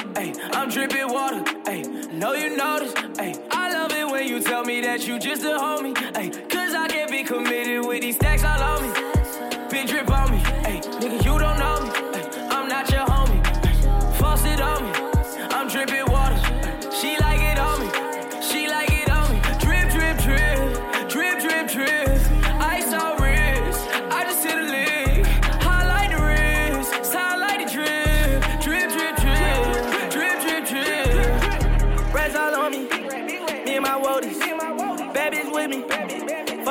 [0.52, 1.42] I'm dripping water.
[1.64, 2.92] Ayy, know you notice.
[2.92, 5.92] Ayy, I love it when you tell me that you just a homie.
[6.12, 9.03] Ayy, cause I can't be committed with these stacks all on me.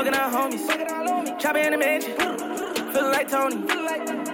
[0.03, 1.39] Fucking our homies.
[1.39, 2.11] Chopper in the mansion.
[2.91, 3.55] Feeling like Tony.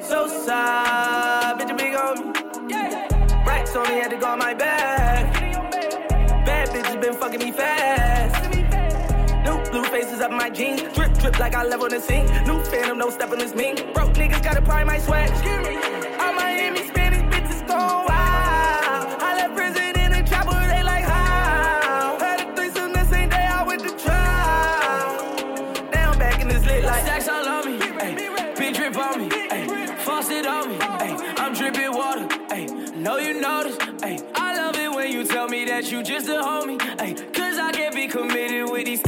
[0.02, 1.60] So side.
[1.60, 2.74] Bitch, a big on me.
[3.46, 5.32] Racks on me, had to go on my back.
[6.44, 8.52] Bad bitches been fucking me fast.
[9.46, 10.82] New Blue faces up my jeans.
[10.96, 12.26] Drip, drip like I live on the scene.
[12.46, 13.76] New phantom, no stepping this mean.
[13.94, 15.30] Broke niggas gotta pry my swag.
[16.20, 16.99] All Miami Spanish
[35.82, 37.34] that you just a homie, ayy.
[37.34, 39.02] Cause I can't be committed with these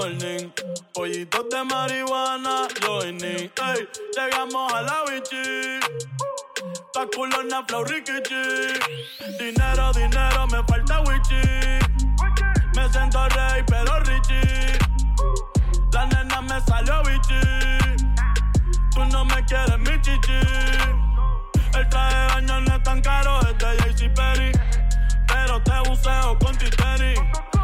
[0.00, 0.52] morning.
[0.94, 3.50] Pollitos de marihuana, joining.
[3.68, 5.80] Ey, llegamos a la bichi.
[6.92, 8.42] Ta culona, flow, rikichi.
[9.38, 11.42] Dinero, dinero, me falta wichi.
[12.74, 14.78] Me siento rey, pero richie.
[15.92, 17.40] La nena me salió bichi.
[18.94, 20.40] Tú no me quieres, mi chichi.
[21.74, 24.52] El traje de baño no es tan caro, es de JC Perry.
[25.26, 27.14] Pero te buceo con titeri.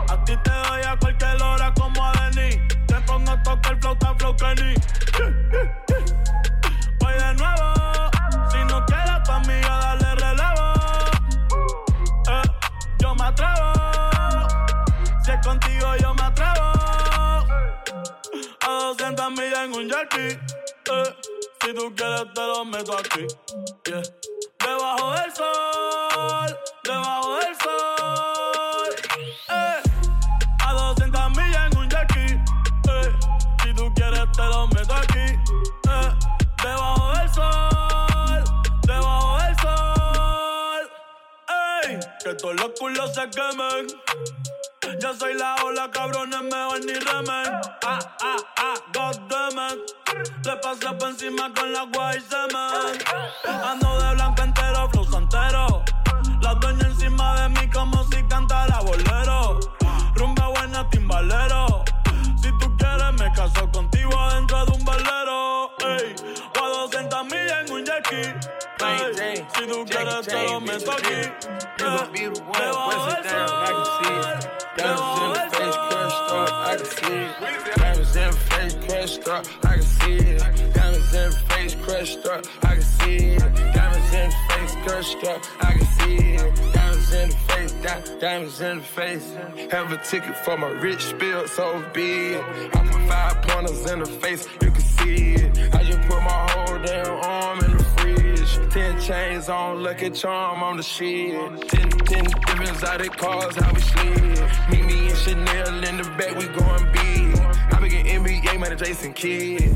[0.09, 2.16] A ti te doy a cualquier hora como a
[3.47, 4.75] pongo a tocar el flow, tan flow Kenny.
[7.01, 7.75] Voy de nuevo.
[8.51, 10.73] Si no quieres tu amiga, dale relevo.
[12.29, 12.43] Eh,
[12.99, 13.73] yo me atrevo.
[15.25, 16.73] Si es contigo, yo me atrevo.
[18.61, 20.39] A 200 millas en un jackie.
[20.91, 21.17] Eh,
[21.61, 23.27] si tú quieres, te lo meto aquí.
[24.59, 28.16] Debajo del sol, debajo del sol.
[42.27, 43.87] Que todos los culos se quemen.
[45.01, 47.53] Yo soy la ola, cabrones, mejor ni remen.
[47.85, 49.79] Ah, ah, ah, goddammit.
[50.45, 52.99] Le pasé por encima con la guay semen.
[53.45, 55.85] Ando de blanco entero, flow santero.
[56.41, 59.61] La dueña encima de mí como si cantara bolero.
[60.17, 61.66] Rumba buena, timbalero.
[68.91, 71.13] Ey, si tú quieres, te lo meto aquí.
[71.13, 71.33] Eh,
[72.57, 74.39] Debajo del sol.
[74.77, 77.75] Diamonds in the face crushed up, I can see it.
[77.77, 80.43] Diamonds in the face crushed up, I can see it.
[80.75, 83.41] Diamonds in the face crushed up, I can see it.
[83.75, 86.73] Diamonds in the face crushed up, I can see it.
[86.75, 89.27] Diamonds in the face, di- diamonds in the face.
[89.73, 92.37] Have a ticket for my rich spill, so big.
[92.37, 95.75] I put five pointers in the face, you can see it.
[95.75, 97.85] I just put my whole damn arm in the
[98.71, 101.33] Ten chains on, lucky charm on the shit.
[101.69, 104.17] Ten, ten different exotic cars, how we slid.
[104.71, 107.39] Meet me and Chanel in the back, we going big.
[107.73, 109.75] I be getting NBA man, Jason Kidd.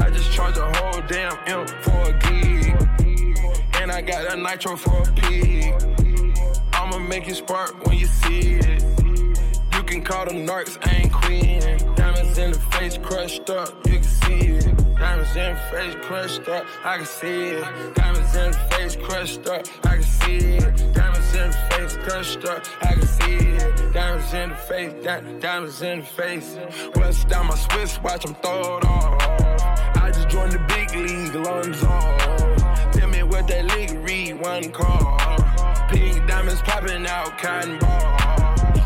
[0.00, 2.76] I just charge a whole damn M for a gig.
[3.80, 5.74] And I got a nitro for a pig.
[6.72, 8.82] I'ma make it spark when you see it.
[9.74, 11.60] You can call them narcs, I ain't queen.
[11.96, 14.83] Diamonds in the face crushed up, you can see it.
[15.04, 17.94] Diamonds in the face crushed up, I can see it.
[17.94, 20.94] Diamonds in the face crushed up, I can see it.
[20.94, 23.92] Diamonds in the face crushed up, I can see it.
[23.92, 26.56] Diamonds in the face, di- diamonds in the face.
[26.96, 29.96] West down my Swiss watch, them throw it off.
[29.96, 32.92] I just joined the big league, lungs off.
[32.92, 35.18] Tell me what that league read, one call.
[35.90, 38.23] Pink diamonds popping out, cotton ball.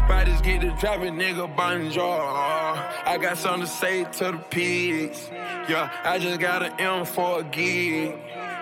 [0.08, 2.02] Bodies get to dropping, nigga, bonjour.
[2.02, 5.28] I got something to say to the pigs.
[5.68, 8.16] Yeah, I just got an M for a gig.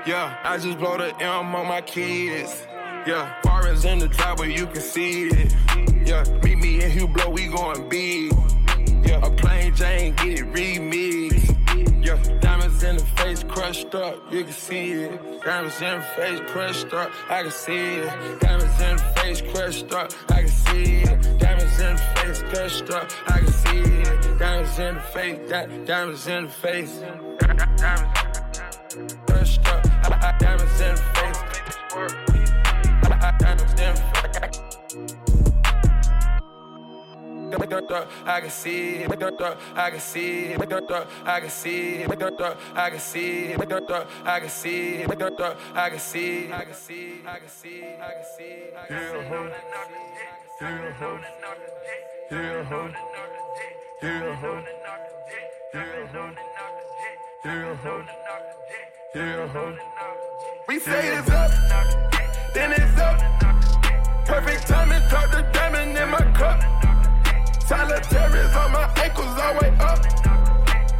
[0.05, 2.67] Yeah, I just blow the M on my kids.
[3.07, 5.55] Yeah, foreigns in the driveway, you can see it.
[6.05, 8.33] Yeah, meet me in Hublot, we going big.
[9.07, 11.56] Yeah, a plain Jane, get it remixed.
[11.77, 15.43] Yeah, diamonds in the face crushed up, you can see it.
[15.43, 18.41] Diamonds in the face crushed up, I can see it.
[18.41, 21.39] Diamonds in the face crushed up, I can see it.
[21.39, 24.39] Diamonds in the face crushed up, I can see it.
[24.39, 26.99] Diamonds in the face, di- diamonds in the face.
[27.77, 29.83] Diamonds crushed up,
[30.39, 31.43] diamonds in the face.
[33.39, 34.16] Diamonds in the face.
[37.53, 39.11] I can see it.
[39.11, 40.61] I can see it.
[40.61, 42.11] I can see it.
[42.11, 42.11] I can see it.
[42.75, 43.61] I can see it.
[43.61, 45.11] I can see it.
[45.11, 46.51] I can see.
[46.51, 47.23] I can see.
[47.27, 48.63] I can see.
[48.91, 49.51] Yeah, huh?
[50.61, 51.19] Yeah, huh?
[52.31, 52.89] Yeah, huh?
[54.03, 54.63] Yeah, huh?
[55.75, 56.33] Yeah, huh?
[57.45, 58.03] Yeah, huh?
[59.15, 59.73] Yeah, huh?
[60.69, 61.51] We say it's up,
[62.55, 63.21] then it's up.
[64.27, 66.76] Perfect timing, drop the diamond in my cup.
[67.67, 69.99] Solitaires on my ankles, all way up.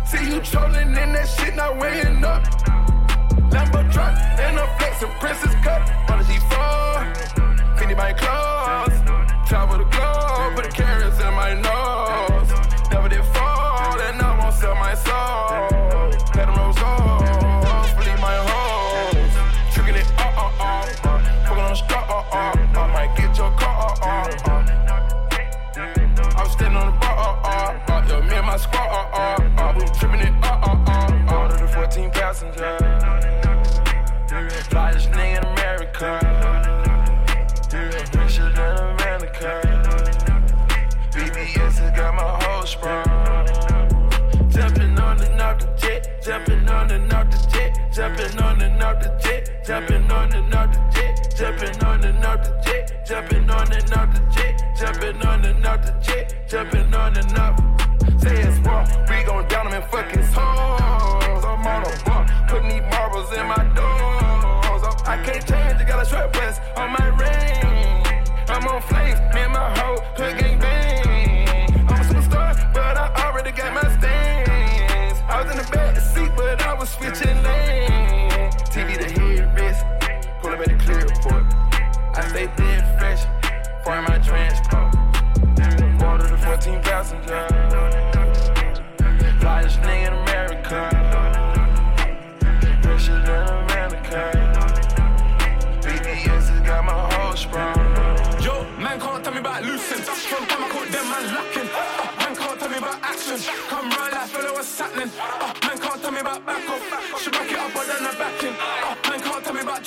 [0.05, 2.43] See you trolling in that shit, not weighing up.
[3.53, 6.11] Lambo truck and a flex and princess cup.
[6.11, 8.99] On the G4, Fendi my clothes.
[9.49, 9.96] Travel the
[28.67, 29.73] squad, uh uh uh.
[29.79, 31.31] We tripping it, uh uh uh.
[31.31, 31.41] uh.
[31.43, 32.57] Order the 14 passengers.
[34.71, 36.11] Flyest nigga in America.
[38.17, 39.51] Richer than America.
[41.13, 43.05] BBS has got my whole sprung.
[44.51, 48.83] Jumping on and off the jet, jumping on and off the jet, jumping on and
[48.83, 53.07] off the jet, jumping on and off the jet, jumping on and off the jet,
[53.07, 57.39] jumping on and off the jet, jumping on and off the jet, jumping on and
[57.39, 57.57] off.
[58.21, 58.56] Say it's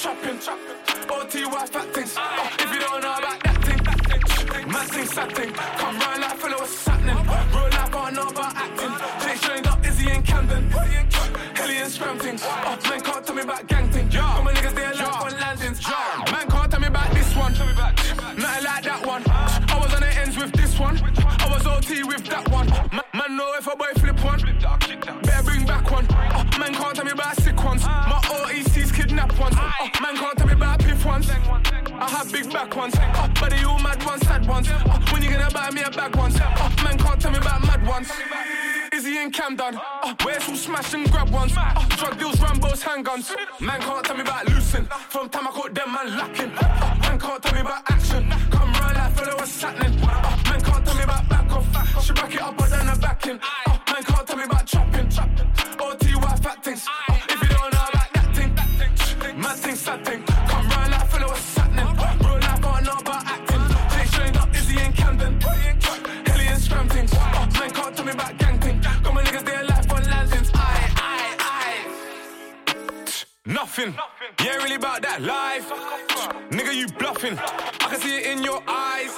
[0.06, 0.40] me chopping.
[1.10, 2.16] OTY fat things.
[2.16, 5.52] Uh, if you don't know about that thing, man thing, sad thing.
[5.52, 7.16] Come round like fellow, what's happening?
[7.18, 8.94] Real life, I know about acting.
[9.22, 10.70] Jay trained up, Izzy and Camden.
[10.70, 12.44] Helly and Scram things.
[12.44, 12.78] Uh,
[29.82, 31.30] Uh, man can't tell me about piff ones.
[31.30, 32.94] I have big back ones.
[32.98, 34.68] Uh, but all mad ones, sad ones.
[34.70, 36.36] Uh, when you gonna buy me a bag ones?
[36.38, 38.12] Uh, man can't tell me about mad ones.
[38.92, 39.80] Izzy and Camden.
[40.04, 41.54] Uh, where's some smash and grab ones?
[41.56, 43.32] Uh, drug deals, Rambo's handguns.
[43.62, 44.86] Man can't tell me about loosen.
[44.86, 46.52] From time I caught them, man lacking.
[46.58, 48.30] Uh, man can't tell me about action.
[48.52, 49.98] Come round like fellow, what's happening?
[50.04, 52.04] Uh, man can't tell me about back off.
[52.04, 53.40] She back it up, I back in.
[53.68, 53.79] Uh,
[73.80, 73.96] Nothing.
[74.46, 75.70] Ain't really about that life.
[76.52, 77.40] Nigga, you bluffing.
[77.40, 79.16] I can see it in your eyes.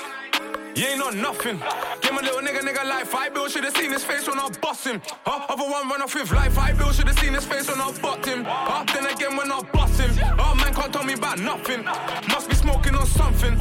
[0.76, 1.58] You ain't on nothing.
[2.02, 3.16] Give my little nigga, nigga life.
[3.16, 5.02] I Bill should have seen his face when I bust him.
[5.26, 5.48] Huh?
[5.50, 6.60] Other one run off with life.
[6.60, 8.44] I Bill should have seen his face when I bucked him.
[8.46, 8.86] Huh?
[8.94, 10.12] Then again when I bust him.
[10.38, 11.84] Oh man can't tell me about nothing.
[11.84, 13.58] Must be smoking on something.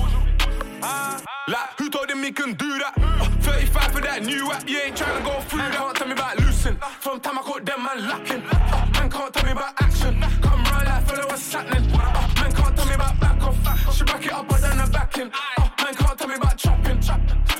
[0.83, 2.95] Like, who told him he can do that?
[2.97, 5.75] Uh, 35 for that new app, you ain't trying to go through that.
[5.75, 6.77] Can't tell me about loosen.
[7.01, 8.43] From time I caught them, man lacking.
[8.51, 10.21] Uh, man can't tell me about action.
[10.41, 11.91] Come round like fellow, what's happening?
[11.93, 13.95] Uh, man can't tell me about back off.
[13.95, 15.31] She back it up, but then I back in.
[15.33, 17.01] Uh, man can't tell me about chopping.
[17.01, 17.60] OTY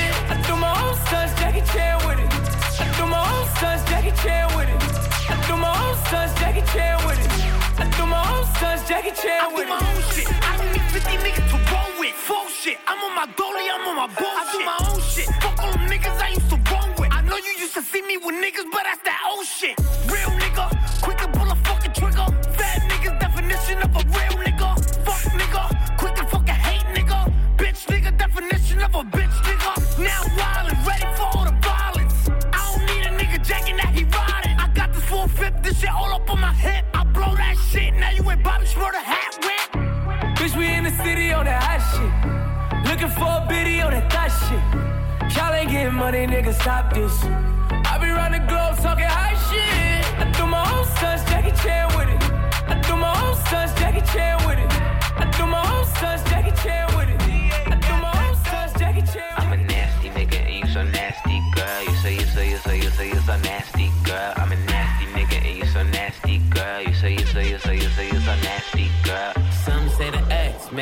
[0.31, 2.31] I threw my own son's Jackie Chan with it.
[2.79, 4.79] I threw my own son's Jackie Chan with it.
[5.27, 7.31] I threw my own son's Jackie Chan with it.
[7.75, 9.71] I threw my own son's Jackie Chan with it.
[9.71, 10.27] I do my own shit.
[10.31, 12.15] I don't need fifty niggas to roll with.
[12.27, 12.77] Bullshit.
[12.87, 13.67] I'm on my dolly.
[13.75, 14.39] I'm on my bullshit.
[14.39, 15.27] I do my own shit.
[15.43, 17.11] Fuck all them niggas I used to roll with.
[17.11, 19.75] I know you used to see me with niggas, but that's that old shit.
[20.07, 20.31] Real
[41.41, 42.13] on that hot shit.
[42.85, 44.63] Looking for a biddy on that thot shit.
[45.35, 47.17] Y'all ain't getting money, nigga, stop this.
[47.89, 50.05] I be round the globe talking high shit.
[50.21, 52.21] I do my own stunts, Jackie Chan with it.
[52.69, 54.71] I do my own stunts, Jackie Chan with it.
[55.17, 57.21] I do my own stunts, Jackie Chan with it.
[57.73, 61.41] I do my own stunts, Jackie Chan I'm a nasty nigga and you so nasty,
[61.57, 61.81] girl.
[61.87, 64.33] You say you say you say you say you so nasty, girl.
[64.37, 66.81] I'm a nasty nigga and you so nasty, girl.
[66.85, 68.20] You say you say you say you say you so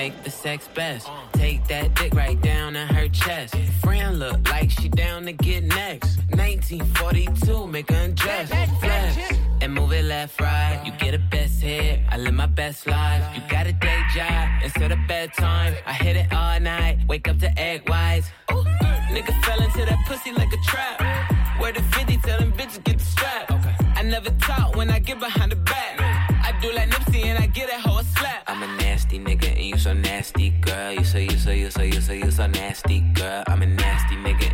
[0.04, 1.10] make the sex best.
[1.34, 3.54] Take that dick right down in her chest.
[3.84, 6.12] Friend look like she down to get next.
[6.30, 8.48] 1942, make her undress.
[8.80, 9.18] Flex
[9.62, 10.82] and move it left, right.
[10.86, 12.00] You get a best hit.
[12.14, 13.24] I live my best life.
[13.36, 15.74] You got a day job instead of bedtime.
[15.86, 16.96] I hit it all night.
[17.10, 18.28] Wake up to egg whites.
[18.54, 18.64] Ooh,
[19.16, 20.98] nigga fell into that pussy like a trap.
[21.60, 23.46] Where the 50 tell them bitches get the strap.
[24.00, 25.94] I never talk when I get behind the back.
[26.48, 27.82] I do like Nipsey and I get that
[29.20, 30.94] nigga and you so nasty, girl.
[30.94, 33.44] You say you say you say you say you so nasty, girl.
[33.48, 34.49] I'm a nasty nigga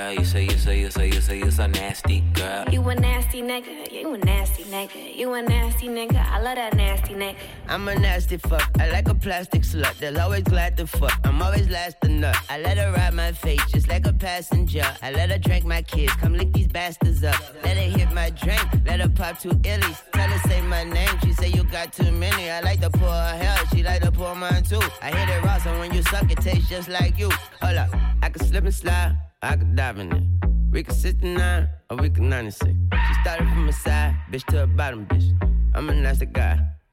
[0.00, 0.12] girl.
[0.12, 2.64] You say you say you say you say you so nasty, girl.
[2.70, 6.20] You a nasty nigga, you a nasty nigga, you a nasty nigga.
[6.36, 7.36] I love that nasty nigga.
[7.68, 8.68] I'm a nasty fuck.
[8.78, 9.98] I like a plastic slut.
[9.98, 11.18] That's always glad to fuck.
[11.24, 12.36] I'm always last to nut.
[12.48, 14.86] I let her ride my face just like a passenger.
[15.02, 16.12] I let her drink my kids.
[16.14, 17.40] Come lick these bastards up.
[17.64, 18.66] Let her hit my drink.
[18.86, 19.98] Let her pop two illies.
[20.12, 21.14] Tell her say my name.
[21.22, 22.50] She say you got too many.
[22.50, 23.56] I like to pour her hair.
[23.72, 24.82] She like to pour mine too.
[25.02, 27.30] I hit it raw, so when you suck, it tastes just like you.
[27.62, 27.90] Hold up.
[28.22, 29.29] I can slip and slide.
[29.42, 30.22] I can dive in it.
[30.70, 32.66] We can 69 or we can 96.
[32.68, 35.32] She started from the side, bitch to the bottom, bitch.
[35.74, 36.60] I'm a nasty guy,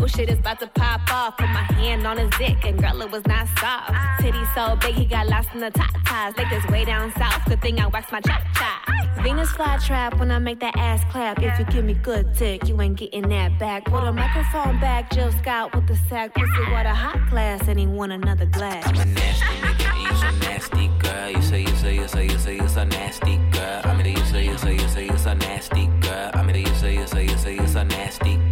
[0.00, 1.36] Oh shit is about to pop off.
[1.38, 3.92] Put my hand on his dick and girl it was not soft.
[4.20, 6.36] Titty so big he got lost in the top ties.
[6.36, 7.44] Like this way down south.
[7.46, 9.22] Good thing I waxed my chop chop.
[9.22, 11.42] Venus fly trap when I make that ass clap.
[11.42, 13.86] If you give me good dick, you ain't getting that back.
[13.86, 16.34] Put a microphone back, Jill Scott with the sack.
[16.34, 18.86] Pussy what a hot glass and he want another glass.
[18.86, 21.30] I'm a nasty nigga and you so nasty, girl.
[21.30, 23.80] You say you say you say you say you so nasty, girl.
[23.84, 26.30] I'm in you say you say you say you so nasty, girl.
[26.34, 28.43] I'm in you say you say you say you so nasty, girl.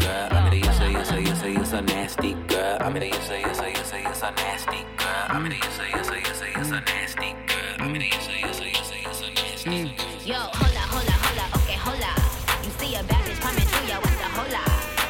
[2.02, 2.78] Nasty, girl.
[2.80, 5.24] I'm in you say you say you say you so nasty, girl.
[5.28, 7.76] I'm in you say you say you say you so nasty, girl.
[7.78, 9.26] I'm in you say you say you say you so
[9.70, 10.28] nasty.
[10.28, 12.12] Yo, hola, hola, hola, okay, hola.
[12.64, 14.62] You see a bad bitch coming through, yo, what's the hola?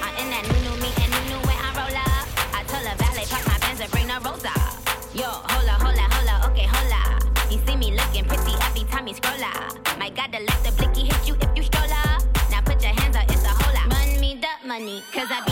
[0.05, 2.25] I'm in that new new me and new new when I roll up.
[2.53, 4.53] I told her valet park my Benz and bring the rosa.
[5.17, 7.01] Yo, hola, hola, hola, okay, hola.
[7.49, 9.81] You see me looking pretty every time you scroll up.
[9.97, 12.21] Might gotta let the blicky hit you if you stroll up.
[12.53, 13.81] Now put your hands up, it's a hola.
[13.89, 15.52] Run me the money, cause I be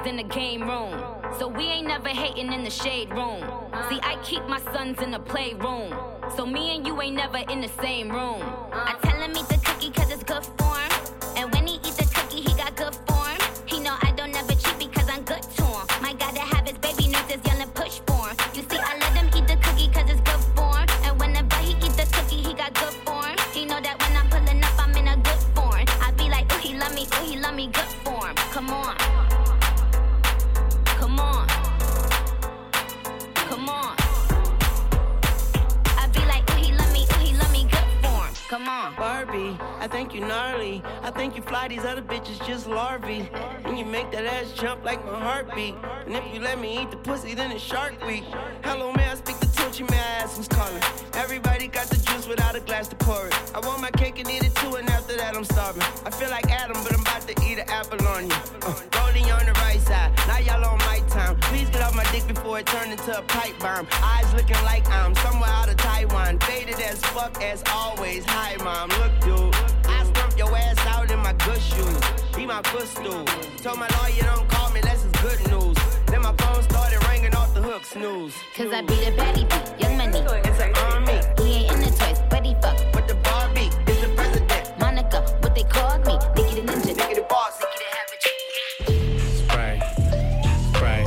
[0.00, 1.00] than the game room.
[1.38, 3.40] So we ain't never hating in the shade room.
[3.88, 5.94] See, I keep my sons in the playroom.
[6.36, 8.42] So me and you ain't never in the same room.
[8.72, 10.93] I tell him eat the cookie cause it's good for
[41.14, 43.28] think you fly, these other bitches just larvae.
[43.64, 45.74] And you make that ass jump like my heartbeat.
[46.06, 48.24] And if you let me eat the pussy, then it's Shark Week.
[48.62, 50.82] Hello, man, I speak the Tunchi, man, I ask who's calling.
[51.14, 53.34] Everybody got the juice without a glass to pour it.
[53.54, 55.82] I want my cake and eat it too, and after that, I'm starving.
[56.04, 58.36] I feel like Adam, but I'm about to eat an apple on you.
[58.62, 61.36] Uh, rolling on the right side, now y'all on my time.
[61.40, 63.86] Please get off my dick before it turn into a pipe bomb.
[64.02, 66.38] Eyes looking like I'm somewhere out of Taiwan.
[66.40, 68.24] Faded as fuck as always.
[68.26, 69.54] Hi, mom, look, dude.
[69.88, 72.00] I stomp your ass out my good shoes.
[72.36, 73.24] Be my footstool.
[73.62, 75.76] Told my lawyer don't call me unless it's good news.
[76.06, 78.34] Then my phone started ringing off the hook snooze.
[78.54, 80.20] Cause I be the baddie beat, young money.
[80.20, 81.18] It's an army.
[81.38, 82.76] He ain't in the toys, but he fuck.
[82.94, 84.78] With the Barbie, it's the president.
[84.78, 86.14] Monica, what they called me.
[86.36, 86.94] Nicki the ninja.
[86.94, 87.54] Nicki the boss.
[89.40, 89.80] Spray,
[90.74, 91.06] spray,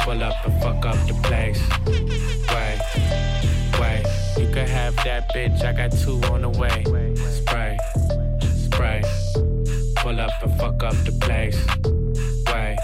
[0.00, 1.62] pull up and fuck up the place.
[2.54, 2.78] Wait,
[3.80, 4.02] wait,
[4.36, 6.84] you could have that bitch, I got two on the way.
[10.14, 11.58] Up and fuck up the place.
[12.46, 12.78] Wait,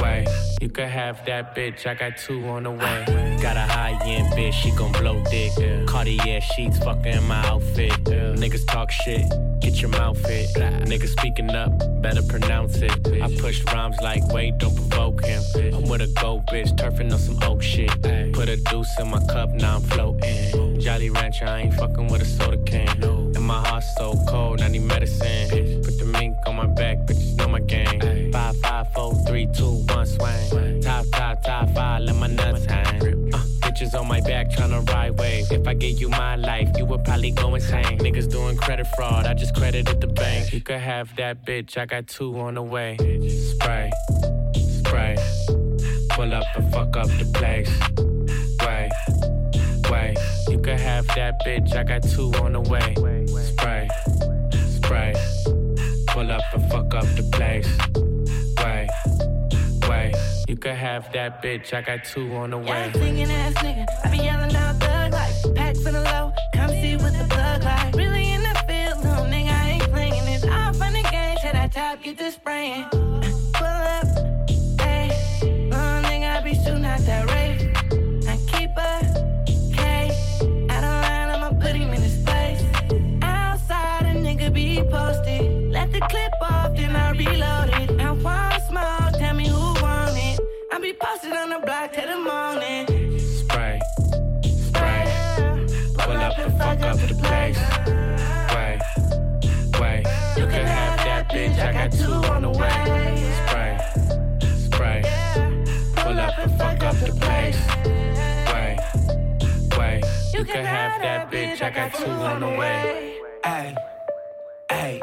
[0.00, 0.28] wait,
[0.62, 3.38] you could have that bitch, I got two on the way.
[3.42, 5.52] Got a high end bitch, she gon' blow dick.
[5.86, 7.92] Cartier sheets, fucking my outfit.
[8.04, 9.26] Niggas talk shit,
[9.60, 10.48] get your mouth hit.
[10.86, 12.92] Niggas speaking up, better pronounce it.
[13.20, 15.42] I push rhymes like, wait, don't provoke him.
[15.74, 17.90] I'm with a gold bitch, turfing on some oak shit.
[18.32, 20.80] Put a deuce in my cup, now I'm floating.
[20.80, 23.02] Jolly Rancher, I ain't fucking with a soda can.
[23.02, 25.77] And my heart so cold, I need medicine.
[26.48, 28.32] On my back, bitches know my gang.
[28.32, 30.80] Five, five, four, three, two, one, swing.
[30.80, 33.34] Top, top, top five, let my nuts hang.
[33.34, 35.52] Uh, bitches on my back tryna ride wave.
[35.52, 37.98] If I gave you my life, you would probably go insane.
[37.98, 40.50] Niggas doing credit fraud, I just credited the bank.
[40.50, 42.96] You could have that bitch, I got two on the way.
[43.52, 43.90] Spray,
[44.54, 45.16] spray,
[46.12, 47.70] pull up and fuck up the place.
[48.64, 48.90] Wait,
[49.90, 50.16] wait,
[50.48, 52.94] you could have that bitch, I got two on the way.
[53.44, 53.88] Spray,
[56.18, 57.68] pull up and fuck up the place.
[58.64, 58.88] Wait,
[59.88, 60.14] wait,
[60.48, 62.66] you could have that bitch, I got two on the way.
[62.66, 63.86] Yeah, singing ass nigga.
[64.04, 65.54] I be yelling out thug life.
[65.54, 67.94] Packs in the low, come see what the plug like.
[67.94, 70.44] Really in the field, little nigga, I ain't playing this.
[70.44, 72.84] Fun and games, till that top get to spraying.
[73.52, 74.08] Pull up,
[74.80, 77.30] hey, little nigga, I be shooting out that
[111.68, 113.18] I got two on the way.
[113.44, 113.76] Hey,
[114.70, 115.02] hey,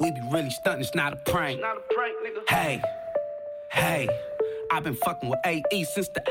[0.00, 1.60] we be really stunting, it's not a prank.
[1.60, 2.16] not a prank
[2.48, 2.80] Hey,
[3.70, 4.08] hey,
[4.72, 6.22] I've been fucking with AE since the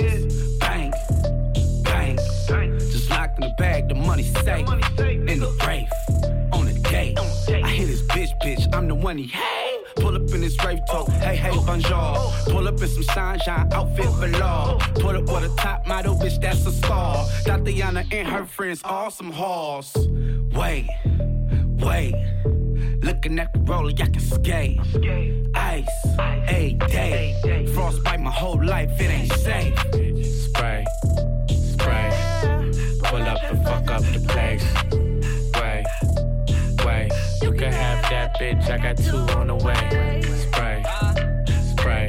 [0.00, 0.58] A's.
[0.58, 0.92] Bang,
[1.82, 2.16] bang,
[2.78, 4.68] just locked in the bag, the money safe.
[4.68, 5.90] In the Wraith,
[6.52, 7.18] on the gate.
[7.18, 9.65] I hit his bitch, bitch, I'm the one he hate.
[10.16, 12.32] Pull up in this rave talk, hey, hey, bonjour.
[12.46, 14.78] Pull up in some sunshine outfit below.
[14.94, 17.26] Pull up with a top model, bitch, that's a star.
[17.44, 19.94] Tatiana and her friends, awesome halls.
[20.54, 20.88] Wait,
[21.84, 22.14] wait.
[23.02, 24.80] Looking at the roller, I can skate.
[25.54, 25.86] Ice,
[26.18, 27.68] a day.
[27.74, 29.78] Frostbite my whole life, it ain't safe.
[30.46, 30.86] Spray,
[31.50, 32.10] spray,
[33.02, 34.85] pull up and fuck up the place.
[38.10, 40.20] That bitch, I got two on the way.
[40.44, 40.84] Spray,
[41.72, 42.08] spray,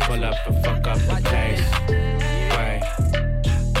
[0.00, 1.62] pull up and fuck up the place.
[2.56, 2.82] Wait,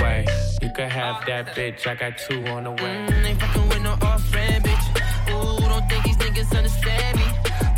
[0.02, 0.28] wait,
[0.62, 3.06] you can have that bitch, I got two on the way.
[3.24, 4.86] ain't fucking with no off-brand bitch.
[5.30, 7.26] Ooh, don't think these niggas understand me.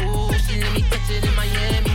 [0.07, 1.95] Ooh, she let me touch it in Miami.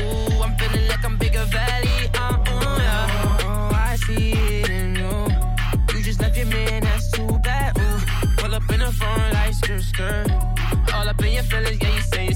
[0.00, 2.10] Ooh, I'm feeling like I'm bigger valley.
[2.14, 3.38] Uh, uh.
[3.42, 5.96] Oh, I see it in you.
[5.96, 7.76] You just left your man, that's too bad.
[7.78, 10.33] Ooh, pull up in the front like skirt, skirt.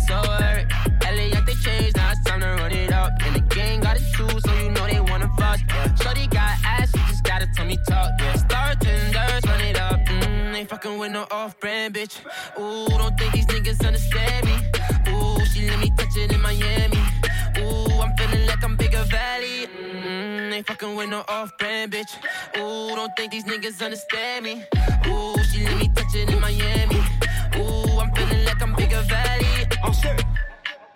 [0.08, 0.66] So hurt.
[1.06, 3.12] Elliot, they changed, now it's time to run it up.
[3.24, 5.28] And the gang got it too, so you know they wanna.
[5.38, 5.94] Yeah.
[5.96, 8.10] Shorty got ass, she just gotta tell me talk.
[8.18, 10.00] Yeah, star tenders, run it up.
[10.06, 12.14] Mm, ain't fucking with no off-brand bitch.
[12.58, 14.56] Ooh, don't think these niggas understand me.
[15.12, 17.02] Ooh, she let me touch it in Miami.
[17.58, 19.66] Ooh, I'm feeling like I'm bigger valley.
[19.66, 22.12] Mm, ain't fucking with no off-brand bitch.
[22.56, 24.64] Ooh, don't think these niggas understand me.
[25.06, 27.00] Ooh, she let me touch it in Miami.
[27.56, 29.47] Ooh, I'm feeling like I'm bigger valley.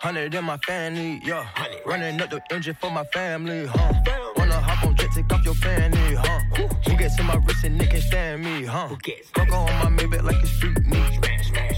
[0.03, 1.47] Hundred in my family, yeah.
[1.87, 3.93] Running up the engine for my family, huh?
[4.37, 6.41] Wanna hop on jet, take off your fanny, huh?
[6.89, 8.89] Who gets in my wrist and they can't stand me, huh?
[9.33, 11.25] Coco on my Maybach like it's street meat.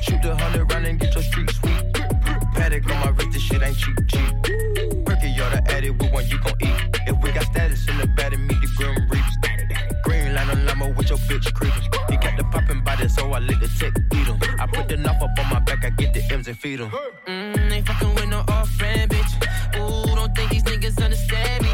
[0.01, 1.92] Shoot the hundred round and get your street sweet.
[2.55, 5.05] Patek on my wrist, this shit ain't cheap, cheap.
[5.05, 7.01] Perky, y'all the added with one you gon' eat.
[7.06, 9.36] If we got status in the bed and meet the grim reaps.
[10.02, 11.82] Green line on limo with your bitch creeping.
[12.09, 14.38] He got the poppin' body, so I let the tech beat him.
[14.59, 16.90] I put the knife up on my back, I get the M's and feed him.
[17.26, 19.32] Mm, ain't fucking with no off friend, bitch.
[19.77, 21.73] Ooh, don't think these niggas understand me.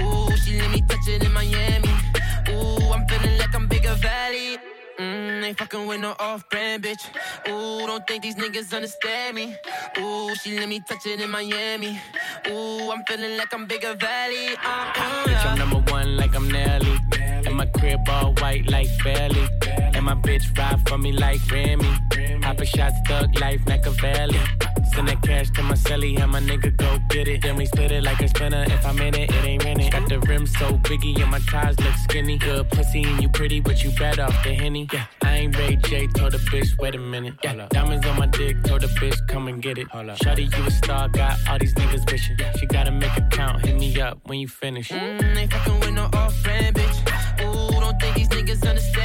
[0.00, 1.88] Ooh, she let me touch it in Miami.
[2.50, 4.58] Ooh, I'm feeling like I'm bigger valley.
[4.98, 7.04] Mmm, ain't fucking with no off brand, bitch.
[7.48, 9.56] Ooh, don't think these niggas understand me.
[9.98, 12.00] Ooh, she let me touch it in Miami.
[12.48, 14.56] Ooh, I'm feeling like I'm bigger valley.
[14.56, 16.98] Uh, uh, bitch, I'm number one like I'm Nelly.
[17.46, 19.48] And my crib all white like Belly.
[19.94, 21.88] And my bitch ride for me like Remy.
[22.42, 24.40] Hop a shot, thug life, Machiavelli.
[24.98, 27.42] Send that cash to my celly, and my nigga go get it.
[27.42, 28.64] Then we split it like a spinner.
[28.66, 29.92] If I'm in it, it ain't rented.
[29.92, 32.36] Got the rim so biggie, and my ties look skinny.
[32.36, 34.88] Good pussy, and you pretty, but you bad off the henny.
[34.92, 37.34] Yeah, I ain't Ray J, told the bitch, wait a minute.
[37.44, 39.88] Yeah, diamonds on my dick, told the bitch, come and get it.
[39.88, 42.36] Shawty, you a star, got all these niggas wishing.
[42.58, 44.88] She gotta make a count, hit me up when you finish.
[44.88, 46.98] Mm, ain't fucking with no off-brand bitch.
[47.44, 48.97] Ooh, don't think these niggas understand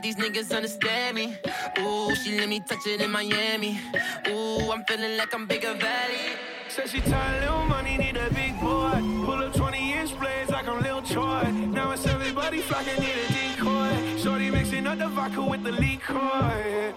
[0.00, 1.36] think these niggas understand me.
[1.78, 3.80] Ooh, she let me touch it in Miami.
[4.28, 6.36] Ooh, I'm feeling like I'm bigger valley.
[6.68, 9.00] Said she tired, little money, need a big boy.
[9.24, 11.50] Pull up 20 inch blades like I'm Lil Troy.
[11.50, 14.18] Now it's everybody flocking, need a decoy.
[14.18, 16.94] Shorty mixing up the vodka with the liquor.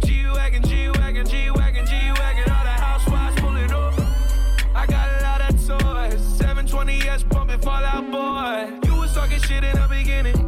[0.00, 2.50] G-Wagon, G-Wagon, G-Wagon, G-Wagon.
[2.50, 3.94] All the housewives pulling up.
[4.74, 6.20] I got a lot of toys.
[6.40, 8.88] 720S pumping Fall Out Boy.
[8.88, 10.47] You was talking shit in the beginning.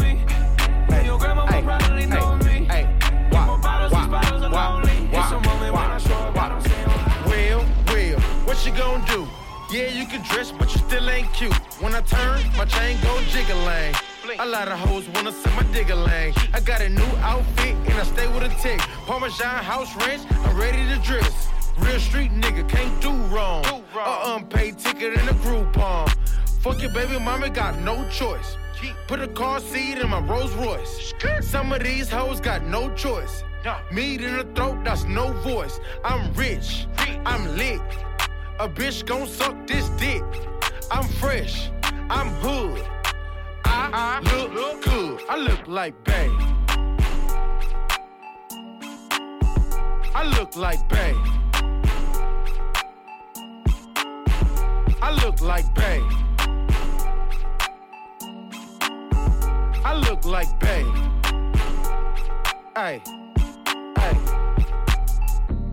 [8.61, 9.27] What you gonna do?
[9.71, 11.53] Yeah, you can dress, but you still ain't cute.
[11.81, 13.95] When I turn, my chain go jiggling.
[14.37, 16.33] A lot of hoes wanna see my digger lane.
[16.53, 18.79] I got a new outfit and I stay with a tick.
[19.07, 21.49] Parmesan house ranch, I'm ready to dress.
[21.79, 23.65] Real street nigga, can't do wrong.
[23.95, 26.09] A unpaid ticket in a Groupon.
[26.61, 28.57] Fuck your baby mama, got no choice.
[29.07, 31.13] Put a car seat in my Rolls Royce.
[31.41, 33.43] Some of these hoes got no choice.
[33.91, 35.79] Meat in the throat, that's no voice.
[36.03, 36.85] I'm rich,
[37.25, 37.81] I'm lit.
[38.61, 40.23] A bitch gon' suck this dick.
[40.91, 41.71] I'm fresh,
[42.11, 42.85] I'm hood.
[43.65, 44.19] I
[44.53, 45.19] look good.
[45.27, 46.29] I look like Bay.
[50.13, 51.15] I look like Bay.
[55.01, 56.03] I look like Bay.
[59.83, 60.85] I look like Bay.
[62.75, 63.01] Hey,
[63.97, 64.17] hey.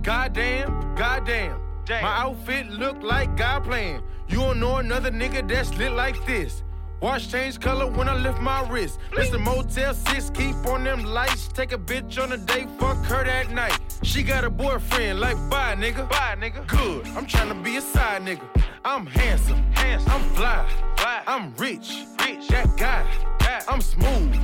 [0.00, 1.67] Goddamn, goddamn.
[1.88, 4.02] My outfit look like God playing.
[4.28, 6.62] You don't know another nigga that's lit like this.
[7.00, 8.98] Watch change color when I lift my wrist.
[9.12, 9.40] Mr.
[9.40, 11.48] Motel 6, keep on them lights.
[11.48, 13.78] Take a bitch on a date, fuck her that night.
[14.02, 16.08] She got a boyfriend, like bye nigga.
[16.10, 16.66] Bye nigga.
[16.66, 18.44] Good, I'm trying to be a side nigga.
[18.84, 20.12] I'm handsome, handsome.
[20.12, 21.22] I'm fly, fly.
[21.26, 22.48] I'm rich, rich.
[22.48, 23.06] That guy,
[23.38, 23.62] guy.
[23.66, 24.36] I'm smooth,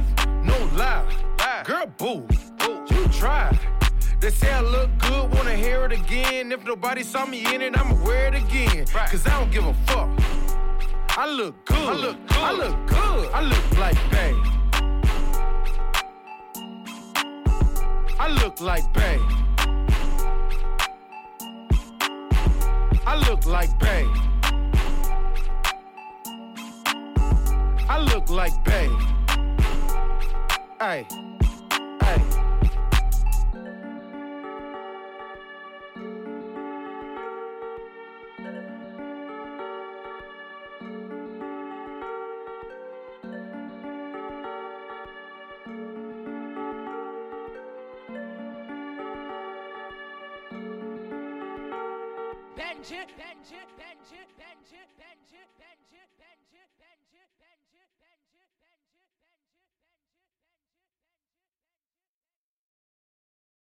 [0.45, 1.05] no lie.
[1.39, 1.63] lie.
[1.65, 2.27] Girl, boo,
[2.59, 2.85] boo.
[2.91, 3.51] You try.
[4.25, 6.51] They say I look good, wanna hear it again.
[6.51, 8.87] If nobody saw me in it, I'ma wear it again.
[8.87, 10.09] Cause I don't give a fuck.
[11.11, 11.77] I look good.
[11.77, 12.39] I look good.
[12.39, 13.31] I look good.
[13.35, 14.35] I look like Bay.
[18.19, 19.19] I look like Bay.
[23.05, 24.07] I look like Bay.
[27.91, 28.89] I look like Bay.
[30.81, 31.07] Hey,